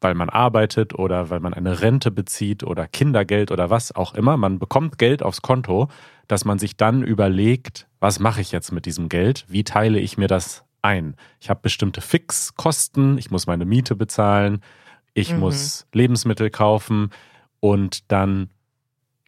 weil 0.00 0.14
man 0.14 0.28
arbeitet 0.30 0.94
oder 0.94 1.30
weil 1.30 1.40
man 1.40 1.54
eine 1.54 1.80
Rente 1.82 2.10
bezieht 2.10 2.62
oder 2.64 2.86
Kindergeld 2.88 3.50
oder 3.50 3.70
was 3.70 3.94
auch 3.94 4.14
immer, 4.14 4.36
man 4.36 4.58
bekommt 4.58 4.98
Geld 4.98 5.22
aufs 5.22 5.42
Konto, 5.42 5.88
dass 6.28 6.44
man 6.44 6.58
sich 6.58 6.76
dann 6.76 7.02
überlegt, 7.02 7.86
was 7.98 8.18
mache 8.18 8.40
ich 8.40 8.52
jetzt 8.52 8.72
mit 8.72 8.86
diesem 8.86 9.08
Geld? 9.08 9.44
Wie 9.48 9.64
teile 9.64 9.98
ich 9.98 10.16
mir 10.16 10.28
das 10.28 10.64
ein? 10.82 11.16
Ich 11.40 11.50
habe 11.50 11.60
bestimmte 11.62 12.00
Fixkosten, 12.00 13.18
ich 13.18 13.30
muss 13.30 13.46
meine 13.46 13.64
Miete 13.66 13.94
bezahlen, 13.94 14.62
ich 15.12 15.34
Mhm. 15.34 15.40
muss 15.40 15.86
Lebensmittel 15.92 16.50
kaufen 16.50 17.10
und 17.60 18.10
dann 18.10 18.48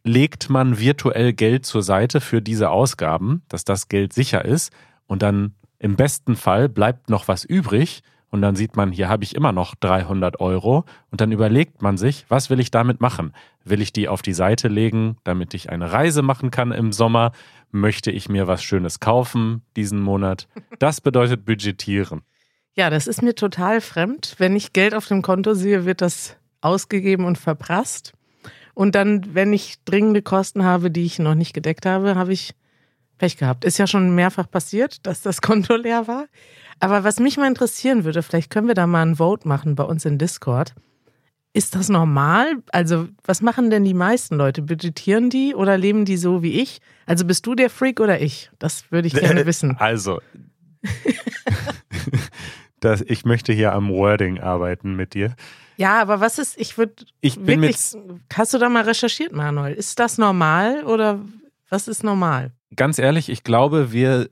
legt 0.03 0.49
man 0.49 0.79
virtuell 0.79 1.33
Geld 1.33 1.65
zur 1.65 1.83
Seite 1.83 2.19
für 2.19 2.41
diese 2.41 2.69
Ausgaben, 2.69 3.43
dass 3.47 3.63
das 3.63 3.89
Geld 3.89 4.11
sicher 4.13 4.43
ist 4.43 4.71
und 5.07 5.21
dann 5.21 5.53
im 5.79 5.95
besten 5.95 6.35
Fall 6.35 6.67
bleibt 6.69 7.09
noch 7.09 7.27
was 7.27 7.43
übrig 7.43 8.01
und 8.33 8.41
dann 8.41 8.55
sieht 8.55 8.75
man, 8.75 8.91
hier 8.91 9.09
habe 9.09 9.23
ich 9.23 9.35
immer 9.35 9.51
noch 9.51 9.75
300 9.75 10.39
Euro 10.39 10.85
und 11.11 11.21
dann 11.21 11.31
überlegt 11.31 11.83
man 11.83 11.97
sich, 11.97 12.25
was 12.29 12.49
will 12.49 12.59
ich 12.59 12.71
damit 12.71 12.99
machen? 12.99 13.31
Will 13.63 13.79
ich 13.79 13.93
die 13.93 14.07
auf 14.07 14.23
die 14.23 14.33
Seite 14.33 14.69
legen, 14.69 15.17
damit 15.23 15.53
ich 15.53 15.69
eine 15.69 15.91
Reise 15.91 16.23
machen 16.23 16.49
kann 16.49 16.71
im 16.71 16.91
Sommer? 16.91 17.31
Möchte 17.69 18.09
ich 18.09 18.29
mir 18.29 18.47
was 18.47 18.63
Schönes 18.63 18.99
kaufen 18.99 19.61
diesen 19.75 20.01
Monat? 20.01 20.47
Das 20.79 20.99
bedeutet 20.99 21.45
budgetieren. 21.45 22.23
Ja, 22.73 22.89
das 22.89 23.05
ist 23.05 23.21
mir 23.21 23.35
total 23.35 23.81
fremd. 23.81 24.33
Wenn 24.39 24.55
ich 24.55 24.73
Geld 24.73 24.95
auf 24.95 25.05
dem 25.05 25.21
Konto 25.21 25.53
sehe, 25.53 25.85
wird 25.85 26.01
das 26.01 26.35
ausgegeben 26.59 27.25
und 27.25 27.37
verprasst. 27.37 28.13
Und 28.73 28.95
dann, 28.95 29.35
wenn 29.35 29.53
ich 29.53 29.75
dringende 29.85 30.23
Kosten 30.23 30.63
habe, 30.63 30.89
die 30.89 31.05
ich 31.05 31.19
noch 31.19 31.35
nicht 31.35 31.53
gedeckt 31.53 31.85
habe, 31.85 32.15
habe 32.15 32.33
ich 32.33 32.55
Pech 33.19 33.37
gehabt. 33.37 33.63
Ist 33.63 33.77
ja 33.77 33.85
schon 33.85 34.15
mehrfach 34.15 34.49
passiert, 34.49 35.05
dass 35.05 35.21
das 35.21 35.41
Konto 35.43 35.75
leer 35.75 36.07
war. 36.07 36.25
Aber 36.79 37.03
was 37.03 37.19
mich 37.19 37.37
mal 37.37 37.47
interessieren 37.47 38.03
würde, 38.03 38.23
vielleicht 38.23 38.49
können 38.49 38.67
wir 38.67 38.73
da 38.75 38.87
mal 38.87 39.05
ein 39.05 39.15
Vote 39.15 39.47
machen 39.47 39.75
bei 39.75 39.83
uns 39.83 40.05
in 40.05 40.17
Discord. 40.17 40.73
Ist 41.53 41.75
das 41.75 41.89
normal? 41.89 42.55
Also, 42.71 43.07
was 43.23 43.41
machen 43.41 43.69
denn 43.69 43.83
die 43.83 43.93
meisten 43.93 44.35
Leute? 44.35 44.63
Budgetieren 44.63 45.29
die 45.29 45.53
oder 45.53 45.77
leben 45.77 46.03
die 46.03 46.17
so 46.17 46.41
wie 46.41 46.59
ich? 46.59 46.79
Also, 47.05 47.25
bist 47.25 47.45
du 47.45 47.53
der 47.53 47.69
Freak 47.69 47.99
oder 47.99 48.19
ich? 48.19 48.49
Das 48.57 48.91
würde 48.91 49.07
ich 49.07 49.13
gerne 49.13 49.45
wissen. 49.45 49.77
Also, 49.77 50.19
das, 52.79 53.01
ich 53.01 53.23
möchte 53.23 53.53
hier 53.53 53.73
am 53.73 53.89
Wording 53.89 54.39
arbeiten 54.39 54.95
mit 54.95 55.13
dir. 55.13 55.35
Ja, 55.77 56.01
aber 56.01 56.19
was 56.19 56.39
ist, 56.39 56.59
ich 56.59 56.77
würde 56.77 57.05
Ich 57.21 57.35
bin 57.35 57.61
wirklich, 57.61 57.77
mit, 57.93 58.21
hast 58.33 58.53
du 58.53 58.57
da 58.57 58.69
mal 58.69 58.83
recherchiert, 58.83 59.31
Manuel? 59.31 59.73
Ist 59.73 59.99
das 59.99 60.17
normal 60.17 60.83
oder 60.83 61.19
was 61.69 61.87
ist 61.87 62.03
normal? 62.03 62.51
ganz 62.75 62.99
ehrlich, 62.99 63.29
ich 63.29 63.43
glaube, 63.43 63.91
wir 63.91 64.29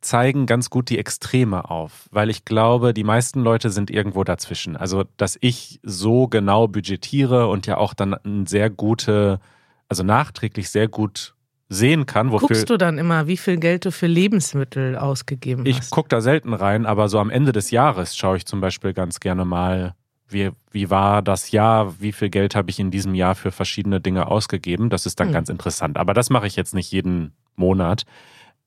zeigen 0.00 0.46
ganz 0.46 0.70
gut 0.70 0.90
die 0.90 0.98
Extreme 0.98 1.70
auf, 1.70 2.08
weil 2.10 2.30
ich 2.30 2.44
glaube, 2.44 2.94
die 2.94 3.04
meisten 3.04 3.40
Leute 3.40 3.70
sind 3.70 3.90
irgendwo 3.90 4.24
dazwischen. 4.24 4.76
Also, 4.76 5.04
dass 5.16 5.36
ich 5.40 5.80
so 5.82 6.28
genau 6.28 6.68
budgetiere 6.68 7.48
und 7.48 7.66
ja 7.66 7.76
auch 7.76 7.94
dann 7.94 8.14
ein 8.14 8.46
sehr 8.46 8.70
gute, 8.70 9.40
also 9.88 10.02
nachträglich 10.02 10.70
sehr 10.70 10.88
gut 10.88 11.34
sehen 11.68 12.06
kann, 12.06 12.30
wofür 12.30 12.48
Guckst 12.48 12.70
du 12.70 12.76
dann 12.76 12.96
immer, 12.96 13.26
wie 13.26 13.36
viel 13.36 13.56
Geld 13.56 13.84
du 13.84 13.90
für 13.90 14.06
Lebensmittel 14.06 14.96
ausgegeben 14.96 15.66
ich 15.66 15.78
hast? 15.78 15.90
gucke 15.90 16.08
da 16.08 16.20
selten 16.20 16.54
rein, 16.54 16.86
aber 16.86 17.08
so 17.08 17.18
am 17.18 17.28
Ende 17.28 17.50
des 17.50 17.72
Jahres 17.72 18.16
schaue 18.16 18.36
ich 18.36 18.46
zum 18.46 18.60
Beispiel 18.60 18.92
ganz 18.92 19.18
gerne 19.18 19.44
mal, 19.44 19.96
wie, 20.28 20.50
wie 20.70 20.90
war 20.90 21.22
das 21.22 21.50
Jahr, 21.50 22.00
wie 22.00 22.12
viel 22.12 22.30
Geld 22.30 22.54
habe 22.54 22.70
ich 22.70 22.78
in 22.78 22.92
diesem 22.92 23.14
Jahr 23.16 23.34
für 23.34 23.50
verschiedene 23.50 24.00
Dinge 24.00 24.28
ausgegeben. 24.28 24.90
Das 24.90 25.06
ist 25.06 25.18
dann 25.18 25.28
Hm. 25.28 25.34
ganz 25.34 25.48
interessant. 25.48 25.96
Aber 25.98 26.14
das 26.14 26.30
mache 26.30 26.46
ich 26.46 26.54
jetzt 26.54 26.72
nicht 26.74 26.92
jeden 26.92 27.32
Monat. 27.56 28.04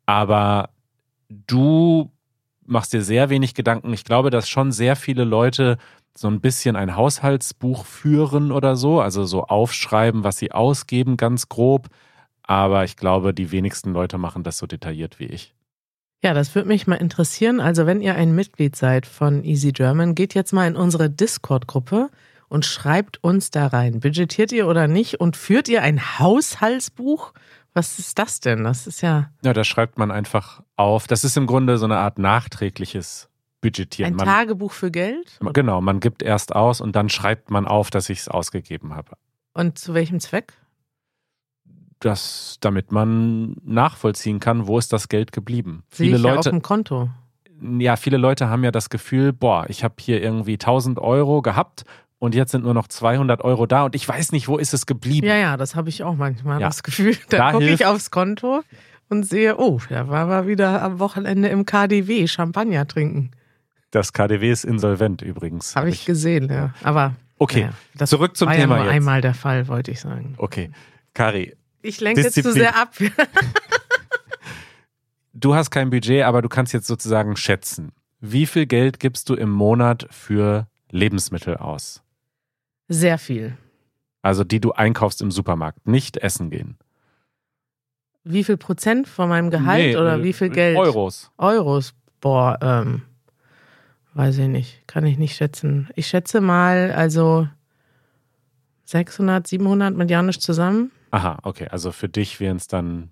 Aber 0.05 0.69
du 1.29 2.11
machst 2.65 2.93
dir 2.93 3.01
sehr 3.01 3.29
wenig 3.29 3.53
Gedanken. 3.53 3.93
Ich 3.93 4.03
glaube, 4.03 4.29
dass 4.29 4.49
schon 4.49 4.71
sehr 4.71 4.95
viele 4.95 5.23
Leute 5.23 5.77
so 6.15 6.27
ein 6.27 6.41
bisschen 6.41 6.75
ein 6.75 6.95
Haushaltsbuch 6.95 7.85
führen 7.85 8.51
oder 8.51 8.75
so, 8.75 8.99
also 8.99 9.23
so 9.25 9.43
aufschreiben, 9.43 10.23
was 10.23 10.37
sie 10.37 10.51
ausgeben, 10.51 11.17
ganz 11.17 11.49
grob. 11.49 11.87
Aber 12.43 12.83
ich 12.83 12.97
glaube, 12.97 13.33
die 13.33 13.51
wenigsten 13.51 13.93
Leute 13.93 14.17
machen 14.17 14.43
das 14.43 14.57
so 14.57 14.67
detailliert 14.67 15.19
wie 15.19 15.25
ich. 15.25 15.53
Ja, 16.21 16.33
das 16.33 16.53
würde 16.53 16.67
mich 16.67 16.87
mal 16.87 16.95
interessieren. 16.95 17.61
Also, 17.61 17.85
wenn 17.85 18.01
ihr 18.01 18.15
ein 18.15 18.35
Mitglied 18.35 18.75
seid 18.75 19.05
von 19.05 19.43
Easy 19.45 19.71
German, 19.71 20.15
geht 20.15 20.33
jetzt 20.33 20.51
mal 20.51 20.67
in 20.67 20.75
unsere 20.75 21.09
Discord-Gruppe 21.09 22.09
und 22.49 22.65
schreibt 22.65 23.23
uns 23.23 23.51
da 23.51 23.67
rein. 23.67 24.01
Budgetiert 24.01 24.51
ihr 24.51 24.67
oder 24.67 24.87
nicht? 24.87 25.21
Und 25.21 25.37
führt 25.37 25.69
ihr 25.69 25.81
ein 25.81 26.19
Haushaltsbuch? 26.19 27.33
Was 27.73 27.99
ist 27.99 28.17
das 28.19 28.39
denn? 28.39 28.63
Das 28.63 28.87
ist 28.87 29.01
ja 29.01 29.31
Ja, 29.43 29.53
da 29.53 29.63
schreibt 29.63 29.97
man 29.97 30.11
einfach 30.11 30.61
auf. 30.75 31.07
Das 31.07 31.23
ist 31.23 31.37
im 31.37 31.45
Grunde 31.47 31.77
so 31.77 31.85
eine 31.85 31.97
Art 31.97 32.17
nachträgliches 32.19 33.29
Budgetieren. 33.61 34.13
ein 34.13 34.15
Man, 34.17 34.25
Tagebuch 34.25 34.71
für 34.71 34.89
Geld? 34.91 35.37
genau, 35.53 35.81
man 35.81 35.99
gibt 35.99 36.23
erst 36.23 36.55
aus 36.55 36.81
und 36.81 36.95
dann 36.95 37.09
schreibt 37.09 37.51
man 37.51 37.67
auf, 37.67 37.89
dass 37.91 38.09
ich 38.09 38.19
es 38.19 38.27
ausgegeben 38.27 38.95
habe. 38.95 39.11
Und 39.53 39.77
zu 39.77 39.93
welchem 39.93 40.19
Zweck? 40.19 40.53
Das, 41.99 42.57
damit 42.61 42.93
man 42.93 43.57
nachvollziehen 43.65 44.39
kann, 44.39 44.67
wo 44.67 44.77
ist 44.77 44.93
das 44.93 45.09
Geld 45.09 45.33
geblieben. 45.33 45.83
Sehe 45.91 46.05
Viele 46.07 46.17
ich 46.17 46.23
ja 46.23 46.29
auf 46.29 46.35
Leute, 46.37 46.49
dem 46.51 46.61
Konto. 46.61 47.09
ja, 47.77 47.97
viele 47.97 48.15
Leute 48.15 48.47
haben 48.47 48.63
ja 48.63 48.71
das 48.71 48.89
Gefühl, 48.89 49.33
boah, 49.33 49.65
ich 49.69 49.83
habe 49.83 49.95
hier 49.99 50.21
irgendwie 50.23 50.53
1000 50.53 50.97
Euro 50.99 51.41
gehabt 51.41 51.83
und 52.19 52.35
jetzt 52.35 52.51
sind 52.51 52.63
nur 52.63 52.73
noch 52.73 52.87
200 52.87 53.41
Euro 53.43 53.65
da 53.65 53.83
und 53.83 53.95
ich 53.95 54.07
weiß 54.07 54.31
nicht, 54.31 54.47
wo 54.47 54.57
ist 54.57 54.73
es 54.73 54.85
geblieben. 54.85 55.27
Ja, 55.27 55.35
ja, 55.35 55.57
das 55.57 55.75
habe 55.75 55.89
ich 55.89 56.03
auch 56.03 56.15
manchmal 56.15 56.59
Ja. 56.61 56.67
das 56.67 56.83
Gefühl. 56.83 57.15
Da, 57.29 57.37
Da 57.37 57.51
gucke 57.53 57.69
ich 57.69 57.85
aufs 57.85 58.11
Konto 58.11 58.61
und 59.09 59.23
sehe, 59.23 59.57
oh, 59.57 59.79
da 59.89 60.07
war 60.09 60.27
wir 60.29 60.47
wieder 60.47 60.81
am 60.81 60.99
Wochenende 60.99 61.49
im 61.49 61.65
KDW 61.65 62.27
Champagner 62.27 62.87
trinken. 62.87 63.31
Das 63.91 64.13
KDW 64.13 64.51
ist 64.51 64.65
insolvent 64.65 65.21
übrigens. 65.23 65.75
Habe 65.75 65.89
ich 65.89 66.05
gesehen, 66.05 66.49
ja. 66.51 66.73
Aber 66.83 67.15
Okay, 67.41 67.61
naja, 67.61 67.73
das 67.95 68.09
zurück 68.09 68.35
zum 68.37 68.49
war 68.49 68.55
Thema 68.55 68.75
ja 68.75 68.81
nur 68.83 68.91
jetzt. 68.91 68.95
einmal 68.97 69.21
der 69.21 69.33
Fall, 69.33 69.67
wollte 69.69 69.91
ich 69.91 70.01
sagen. 70.01 70.35
Okay, 70.37 70.69
Kari, 71.13 71.55
Ich 71.81 72.01
lenke 72.01 72.21
jetzt 72.21 72.35
zu 72.43 72.51
sehr 72.51 72.75
ab. 72.75 72.93
du 75.33 75.55
hast 75.55 75.69
kein 75.71 75.89
Budget, 75.89 76.23
aber 76.23 76.41
du 76.41 76.49
kannst 76.49 76.73
jetzt 76.73 76.87
sozusagen 76.87 77.35
schätzen. 77.35 77.91
Wie 78.19 78.45
viel 78.45 78.65
Geld 78.65 78.99
gibst 78.99 79.29
du 79.29 79.35
im 79.35 79.49
Monat 79.49 80.07
für 80.11 80.67
Lebensmittel 80.91 81.57
aus? 81.57 82.01
Sehr 82.89 83.17
viel. 83.17 83.55
Also 84.21 84.43
die 84.43 84.59
du 84.59 84.73
einkaufst 84.73 85.21
im 85.21 85.31
Supermarkt, 85.31 85.87
nicht 85.87 86.17
essen 86.17 86.49
gehen. 86.49 86.77
Wie 88.23 88.43
viel 88.43 88.57
Prozent 88.57 89.07
von 89.07 89.29
meinem 89.29 89.49
Gehalt 89.49 89.91
Nee, 89.91 89.95
oder 89.95 90.15
äh, 90.15 90.23
wie 90.23 90.33
viel 90.33 90.49
Geld? 90.49 90.77
Euros. 90.77 91.31
Euros. 91.37 91.93
Boah, 92.19 92.59
ähm, 92.61 93.03
weiß 94.13 94.39
ich 94.39 94.47
nicht. 94.47 94.87
Kann 94.87 95.05
ich 95.05 95.17
nicht 95.17 95.35
schätzen. 95.37 95.87
Ich 95.95 96.07
schätze 96.07 96.41
mal, 96.41 96.91
also 96.91 97.47
600, 98.85 99.47
700 99.47 99.95
mit 99.95 100.09
Janisch 100.09 100.39
zusammen. 100.39 100.91
Aha, 101.11 101.37
okay. 101.43 101.67
Also 101.69 101.91
für 101.91 102.09
dich 102.09 102.39
wären 102.39 102.57
es 102.57 102.67
dann 102.67 103.11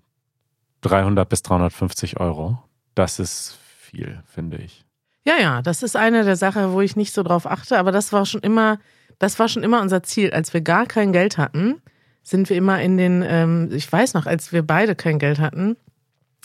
300 0.82 1.28
bis 1.28 1.42
350 1.42 2.20
Euro. 2.20 2.62
Das 2.94 3.18
ist 3.18 3.56
viel, 3.78 4.22
finde 4.26 4.58
ich. 4.58 4.84
Ja, 5.24 5.36
ja, 5.40 5.62
das 5.62 5.82
ist 5.82 5.96
eine 5.96 6.24
der 6.24 6.36
Sachen, 6.36 6.72
wo 6.72 6.80
ich 6.80 6.96
nicht 6.96 7.12
so 7.12 7.22
drauf 7.22 7.46
achte, 7.46 7.78
aber 7.78 7.92
das 7.92 8.12
war 8.12 8.26
schon 8.26 8.40
immer, 8.42 8.78
das 9.18 9.38
war 9.38 9.48
schon 9.48 9.62
immer 9.62 9.80
unser 9.80 10.02
Ziel. 10.02 10.30
Als 10.30 10.52
wir 10.54 10.60
gar 10.60 10.86
kein 10.86 11.12
Geld 11.12 11.38
hatten, 11.38 11.80
sind 12.22 12.50
wir 12.50 12.56
immer 12.56 12.80
in 12.80 12.96
den, 12.96 13.24
ähm, 13.26 13.70
ich 13.72 13.90
weiß 13.90 14.14
noch, 14.14 14.26
als 14.26 14.52
wir 14.52 14.62
beide 14.62 14.94
kein 14.94 15.18
Geld 15.18 15.38
hatten, 15.38 15.76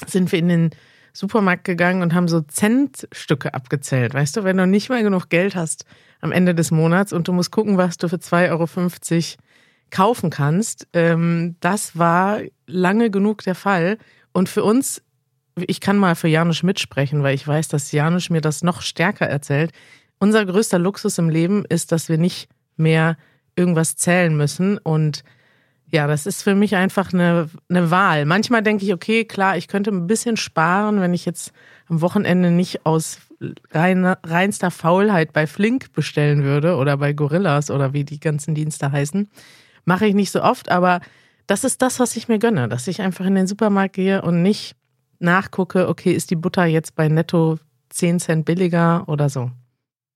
sind 0.08 0.32
wir 0.32 0.39
in 0.39 0.50
den 0.50 0.70
Supermarkt 1.13 1.63
gegangen 1.63 2.01
und 2.01 2.13
haben 2.13 2.27
so 2.27 2.42
Centstücke 2.42 3.53
abgezählt. 3.53 4.13
Weißt 4.13 4.36
du, 4.36 4.44
wenn 4.44 4.58
du 4.58 4.65
nicht 4.65 4.89
mal 4.89 5.03
genug 5.03 5.30
Geld 5.30 5.56
hast 5.56 5.86
am 6.22 6.32
Ende 6.32 6.56
des 6.56 6.72
Monats 6.72 7.13
und 7.13 7.27
du 7.27 7.34
musst 7.34 7.51
gucken, 7.51 7.77
was 7.77 7.98
du 7.98 8.10
für 8.10 8.15
2,50 8.15 8.50
Euro 8.50 9.44
kaufen 9.92 10.32
kannst, 10.32 10.88
ähm, 10.94 11.56
das 11.60 11.98
war 11.98 12.42
lange 12.65 13.12
genug 13.12 13.44
der 13.44 13.53
Fall. 13.53 14.00
Und 14.32 14.50
für 14.50 14.63
uns, 14.63 15.03
ich 15.56 15.82
kann 15.82 15.98
mal 15.98 16.15
für 16.15 16.27
Janusz 16.27 16.63
mitsprechen, 16.63 17.22
weil 17.22 17.36
ich 17.36 17.48
weiß, 17.48 17.68
dass 17.68 17.92
Janusz 17.92 18.32
mir 18.32 18.42
das 18.42 18.63
noch 18.63 18.82
stärker 18.82 19.27
erzählt. 19.27 19.72
Unser 20.18 20.46
größter 20.46 20.80
Luxus 20.80 21.20
im 21.20 21.30
Leben 21.30 21.63
ist, 21.65 21.92
dass 21.92 22.10
wir 22.10 22.18
nicht 22.18 22.50
mehr 22.77 23.18
irgendwas 23.56 23.96
zählen 23.96 24.36
müssen 24.36 24.77
und 24.77 25.24
ja, 25.94 26.08
das 26.08 26.25
ist 26.25 26.42
für 26.42 26.56
mich 26.56 26.75
einfach 26.75 27.13
eine, 27.13 27.51
eine 27.70 27.92
Wahl. 27.92 28.25
Manchmal 28.25 28.63
denke 28.63 28.84
ich, 28.84 28.94
okay, 28.94 29.25
klar, 29.25 29.58
ich 29.58 29.68
könnte 29.68 29.92
ein 29.92 30.08
bisschen 30.08 30.38
sparen, 30.38 31.00
wenn 31.01 31.13
ich 31.13 31.24
jetzt 31.24 31.53
am 31.88 32.01
Wochenende 32.01 32.50
nicht 32.50 32.88
aus 32.88 33.20
rein, 33.72 34.03
reinster 34.06 34.72
Faulheit 34.72 35.34
bei 35.34 35.46
Flink 35.46 35.94
bestellen 35.94 36.44
würde 36.44 36.77
oder 36.77 36.98
bei 36.98 37.13
Gorillas 37.13 37.70
oder 37.70 37.94
wie 37.94 38.06
die 38.06 38.20
ganzen 38.20 38.56
Dienste 38.56 38.92
heißen. 38.92 39.30
Mache 39.86 40.08
ich 40.08 40.15
nicht 40.15 40.32
so 40.32 40.42
oft, 40.42 40.72
aber 40.72 41.00
das 41.46 41.63
ist 41.63 41.84
das, 41.84 42.00
was 42.00 42.15
ich 42.15 42.27
mir 42.27 42.39
gönne, 42.39 42.70
dass 42.70 42.88
ich 42.88 43.01
einfach 43.01 43.25
in 43.25 43.36
den 43.36 43.46
Supermarkt 43.46 43.94
gehe 43.94 44.24
und 44.24 44.42
nicht 44.42 44.75
nachgucke, 45.20 45.88
okay, 45.89 46.12
ist 46.13 46.32
die 46.32 46.36
Butter 46.36 46.65
jetzt 46.65 46.96
bei 46.96 47.08
netto 47.08 47.60
10 47.89 48.20
Cent 48.20 48.46
billiger 48.46 49.03
oder 49.08 49.30
so. 49.30 49.51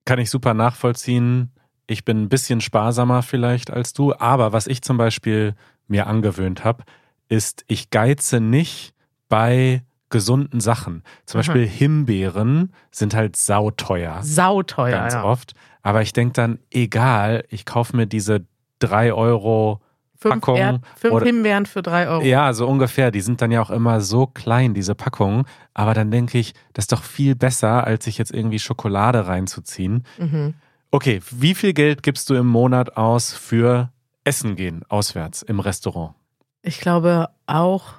Kann 0.06 0.18
ich 0.20 0.32
super 0.32 0.56
nachvollziehen. 0.56 1.52
Ich 1.88 2.06
bin 2.06 2.24
ein 2.24 2.30
bisschen 2.30 2.62
sparsamer 2.62 3.24
vielleicht 3.24 3.72
als 3.72 3.94
du, 3.94 4.14
aber 4.14 4.52
was 4.52 4.68
ich 4.68 4.82
zum 4.82 4.98
Beispiel 4.98 5.56
mir 5.88 6.08
angewöhnt 6.08 6.64
habe, 6.64 6.84
ist, 7.30 7.64
ich 7.68 7.90
geize 7.90 8.40
nicht 8.40 8.94
bei 9.30 9.84
gesunden 10.10 10.60
Sachen. 10.60 11.04
Zum 11.26 11.40
Beispiel. 11.40 11.68
Himbeeren 11.68 12.74
sind 12.92 13.14
halt 13.14 13.36
sauteuer. 13.36 14.20
Sauteuer. 14.24 14.92
Ganz 14.92 15.14
ja. 15.14 15.24
oft. 15.24 15.54
Aber 15.82 16.02
ich 16.02 16.14
denke 16.14 16.34
dann, 16.34 16.60
egal, 16.72 17.44
ich 17.50 17.66
kaufe 17.66 17.96
mir 17.96 18.08
diese 18.08 18.46
drei 18.80 19.14
Euro 19.14 19.82
Fünf, 20.20 20.34
Packung. 20.36 20.58
Erd, 20.58 20.82
fünf 20.96 21.14
oder, 21.14 21.26
Himbeeren 21.26 21.66
für 21.68 21.84
drei 21.84 22.08
Euro. 22.08 22.24
Ja, 22.24 22.52
so 22.54 22.68
ungefähr. 22.68 23.12
Die 23.12 23.22
sind 23.22 23.42
dann 23.42 23.52
ja 23.52 23.62
auch 23.62 23.70
immer 23.70 24.02
so 24.02 24.26
klein, 24.26 24.74
diese 24.74 24.96
Packungen. 24.96 25.44
Aber 25.76 25.94
dann 25.94 26.10
denke 26.10 26.40
ich, 26.40 26.54
das 26.74 26.84
ist 26.84 26.92
doch 26.92 27.04
viel 27.04 27.36
besser, 27.36 27.86
als 27.86 28.06
sich 28.06 28.18
jetzt 28.18 28.34
irgendwie 28.34 28.58
Schokolade 28.58 29.28
reinzuziehen. 29.28 30.06
Mhm. 30.18 30.56
Okay, 30.92 31.22
wie 31.32 31.54
viel 31.54 31.74
Geld 31.74 32.02
gibst 32.02 32.30
du 32.30 32.36
im 32.36 32.48
Monat 32.48 32.96
aus 32.96 33.34
für 33.34 33.92
Essen 34.24 34.56
gehen, 34.56 34.84
auswärts, 34.88 35.42
im 35.42 35.60
Restaurant? 35.60 36.16
Ich 36.62 36.80
glaube 36.80 37.30
auch 37.46 37.94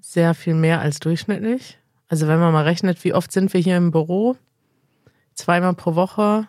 sehr 0.00 0.34
viel 0.34 0.54
mehr 0.54 0.80
als 0.80 1.00
durchschnittlich. 1.00 1.78
Also 2.08 2.28
wenn 2.28 2.38
man 2.38 2.52
mal 2.52 2.64
rechnet, 2.64 3.02
wie 3.04 3.14
oft 3.14 3.32
sind 3.32 3.52
wir 3.54 3.60
hier 3.60 3.76
im 3.76 3.90
Büro? 3.90 4.36
Zweimal 5.34 5.74
pro 5.74 5.94
Woche 5.94 6.46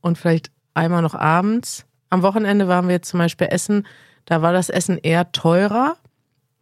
und 0.00 0.18
vielleicht 0.18 0.52
einmal 0.74 1.02
noch 1.02 1.14
abends. 1.14 1.86
Am 2.10 2.22
Wochenende 2.22 2.68
waren 2.68 2.86
wir 2.86 2.94
jetzt 2.94 3.08
zum 3.08 3.18
Beispiel 3.18 3.48
essen. 3.50 3.86
Da 4.24 4.42
war 4.42 4.52
das 4.52 4.70
Essen 4.70 4.98
eher 4.98 5.32
teurer. 5.32 5.96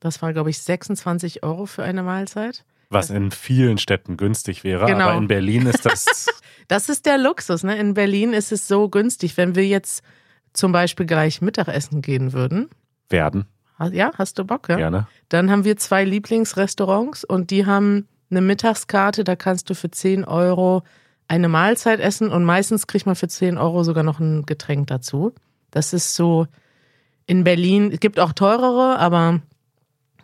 Das 0.00 0.22
war, 0.22 0.32
glaube 0.32 0.50
ich, 0.50 0.58
26 0.58 1.42
Euro 1.42 1.66
für 1.66 1.82
eine 1.82 2.02
Mahlzeit. 2.02 2.64
Was 2.88 3.10
in 3.10 3.30
vielen 3.30 3.78
Städten 3.78 4.16
günstig 4.16 4.64
wäre, 4.64 4.86
genau. 4.86 5.08
aber 5.08 5.18
in 5.18 5.28
Berlin 5.28 5.66
ist 5.66 5.86
das 5.86 6.26
Das 6.68 6.88
ist 6.88 7.06
der 7.06 7.18
Luxus. 7.18 7.62
Ne? 7.62 7.76
In 7.76 7.94
Berlin 7.94 8.32
ist 8.32 8.52
es 8.52 8.68
so 8.68 8.88
günstig, 8.88 9.36
wenn 9.36 9.54
wir 9.54 9.66
jetzt 9.66 10.02
zum 10.52 10.72
Beispiel 10.72 11.06
gleich 11.06 11.40
Mittagessen 11.40 12.02
gehen 12.02 12.32
würden. 12.32 12.68
Werden. 13.08 13.46
Ja, 13.90 14.12
hast 14.16 14.38
du 14.38 14.44
Bock? 14.44 14.68
Ja? 14.68 14.76
Gerne. 14.76 15.06
Dann 15.28 15.50
haben 15.50 15.64
wir 15.64 15.76
zwei 15.76 16.04
Lieblingsrestaurants 16.04 17.24
und 17.24 17.50
die 17.50 17.66
haben 17.66 18.06
eine 18.30 18.40
Mittagskarte, 18.40 19.24
da 19.24 19.36
kannst 19.36 19.68
du 19.70 19.74
für 19.74 19.90
10 19.90 20.24
Euro 20.24 20.82
eine 21.28 21.48
Mahlzeit 21.48 22.00
essen 22.00 22.30
und 22.30 22.44
meistens 22.44 22.86
kriegt 22.86 23.06
man 23.06 23.16
für 23.16 23.28
10 23.28 23.58
Euro 23.58 23.84
sogar 23.84 24.04
noch 24.04 24.20
ein 24.20 24.44
Getränk 24.46 24.86
dazu. 24.86 25.32
Das 25.70 25.92
ist 25.92 26.14
so 26.14 26.46
in 27.26 27.44
Berlin, 27.44 27.90
es 27.92 28.00
gibt 28.00 28.20
auch 28.20 28.32
teurere, 28.32 28.98
aber 28.98 29.40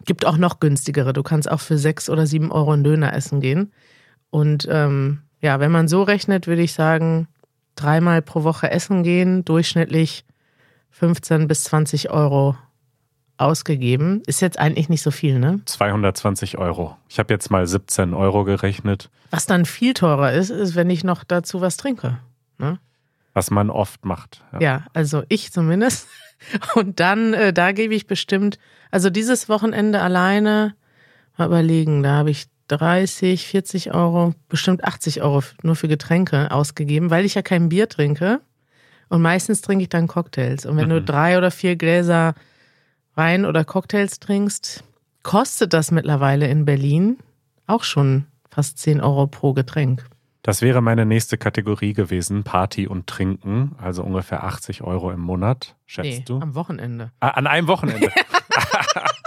gibt 0.05 0.25
auch 0.25 0.37
noch 0.37 0.61
günstigere. 0.61 1.13
Du 1.13 1.23
kannst 1.23 1.51
auch 1.51 1.61
für 1.61 1.79
6 1.79 2.11
oder 2.11 2.27
7 2.27 2.51
Euro 2.51 2.73
einen 2.73 2.85
Döner 2.85 3.13
essen 3.13 3.41
gehen. 3.41 3.73
Und 4.31 4.67
ähm, 4.71 5.23
ja, 5.41 5.61
wenn 5.61 5.71
man 5.71 5.89
so 5.89 6.03
rechnet, 6.03 6.47
würde 6.47 6.63
ich 6.63 6.73
sagen, 6.73 7.29
dreimal 7.77 8.23
pro 8.23 8.45
Woche 8.45 8.71
essen 8.71 9.03
gehen, 9.03 9.45
durchschnittlich 9.45 10.25
15 10.91 11.47
bis 11.49 11.65
20 11.65 12.11
Euro 12.11 12.57
ausgegeben. 13.37 14.23
Ist 14.27 14.41
jetzt 14.41 14.59
eigentlich 14.59 14.89
nicht 14.89 15.03
so 15.03 15.11
viel, 15.11 15.39
ne? 15.39 15.61
220 15.65 16.59
Euro. 16.59 16.97
Ich 17.09 17.19
habe 17.19 17.33
jetzt 17.33 17.51
mal 17.51 17.67
17 17.67 18.15
Euro 18.15 18.45
gerechnet. 18.45 19.11
Was 19.31 19.47
dann 19.47 19.65
viel 19.65 19.95
teurer 19.95 20.33
ist, 20.33 20.51
ist, 20.51 20.75
wenn 20.75 20.91
ich 20.91 21.05
noch 21.05 21.25
dazu 21.25 21.61
was 21.61 21.77
trinke. 21.77 22.19
Ne? 22.59 22.81
Was 23.35 23.51
man 23.51 23.71
oft 23.71 24.05
macht. 24.05 24.43
Ja, 24.55 24.61
ja 24.61 24.87
also 24.93 25.23
ich 25.29 25.53
zumindest. 25.53 26.09
Und 26.75 27.01
dann, 27.01 27.33
äh, 27.35 27.53
da 27.53 27.73
gebe 27.73 27.95
ich 27.95 28.07
bestimmt, 28.07 28.59
also 28.91 29.11
dieses 29.11 29.49
Wochenende 29.49 30.01
alleine, 30.01 30.75
mal 31.37 31.47
überlegen, 31.47 32.03
da 32.03 32.17
habe 32.17 32.31
ich 32.31 32.47
30, 32.69 33.47
40 33.47 33.95
Euro, 33.95 34.35
bestimmt 34.49 34.85
80 34.85 35.23
Euro 35.23 35.43
nur 35.63 35.77
für 35.77 35.89
Getränke 35.89 36.51
ausgegeben, 36.51 37.11
weil 37.11 37.25
ich 37.25 37.35
ja 37.35 37.43
kein 37.43 37.69
Bier 37.69 37.89
trinke. 37.89 38.41
Und 39.09 39.23
meistens 39.23 39.63
trinke 39.63 39.83
ich 39.83 39.89
dann 39.89 40.07
Cocktails. 40.07 40.67
Und 40.67 40.77
wenn 40.77 40.87
mhm. 40.89 40.93
du 40.93 41.03
drei 41.03 41.39
oder 41.39 41.51
vier 41.51 41.77
Gläser 41.77 42.35
Wein 43.15 43.45
oder 43.45 43.65
Cocktails 43.65 44.21
trinkst, 44.21 44.85
kostet 45.23 45.73
das 45.73 45.91
mittlerweile 45.91 46.47
in 46.47 46.65
Berlin 46.65 47.19
auch 47.67 47.85
schon 47.85 48.27
fast 48.51 48.79
10 48.79 49.01
Euro 49.01 49.27
pro 49.27 49.53
Getränk. 49.55 50.07
Das 50.43 50.63
wäre 50.63 50.81
meine 50.81 51.05
nächste 51.05 51.37
Kategorie 51.37 51.93
gewesen, 51.93 52.45
Party 52.45 52.87
und 52.87 53.07
Trinken, 53.07 53.75
also 53.83 54.03
ungefähr 54.03 54.45
80 54.45 54.83
Euro 54.83 55.11
im 55.11 55.21
Monat, 55.21 55.75
schätzt 55.85 56.07
nee, 56.07 56.25
du? 56.27 56.39
Am 56.41 56.55
Wochenende. 56.55 57.11
Ah, 57.21 57.31
an 57.31 57.47
einem 57.47 57.67
Wochenende. 57.67 58.11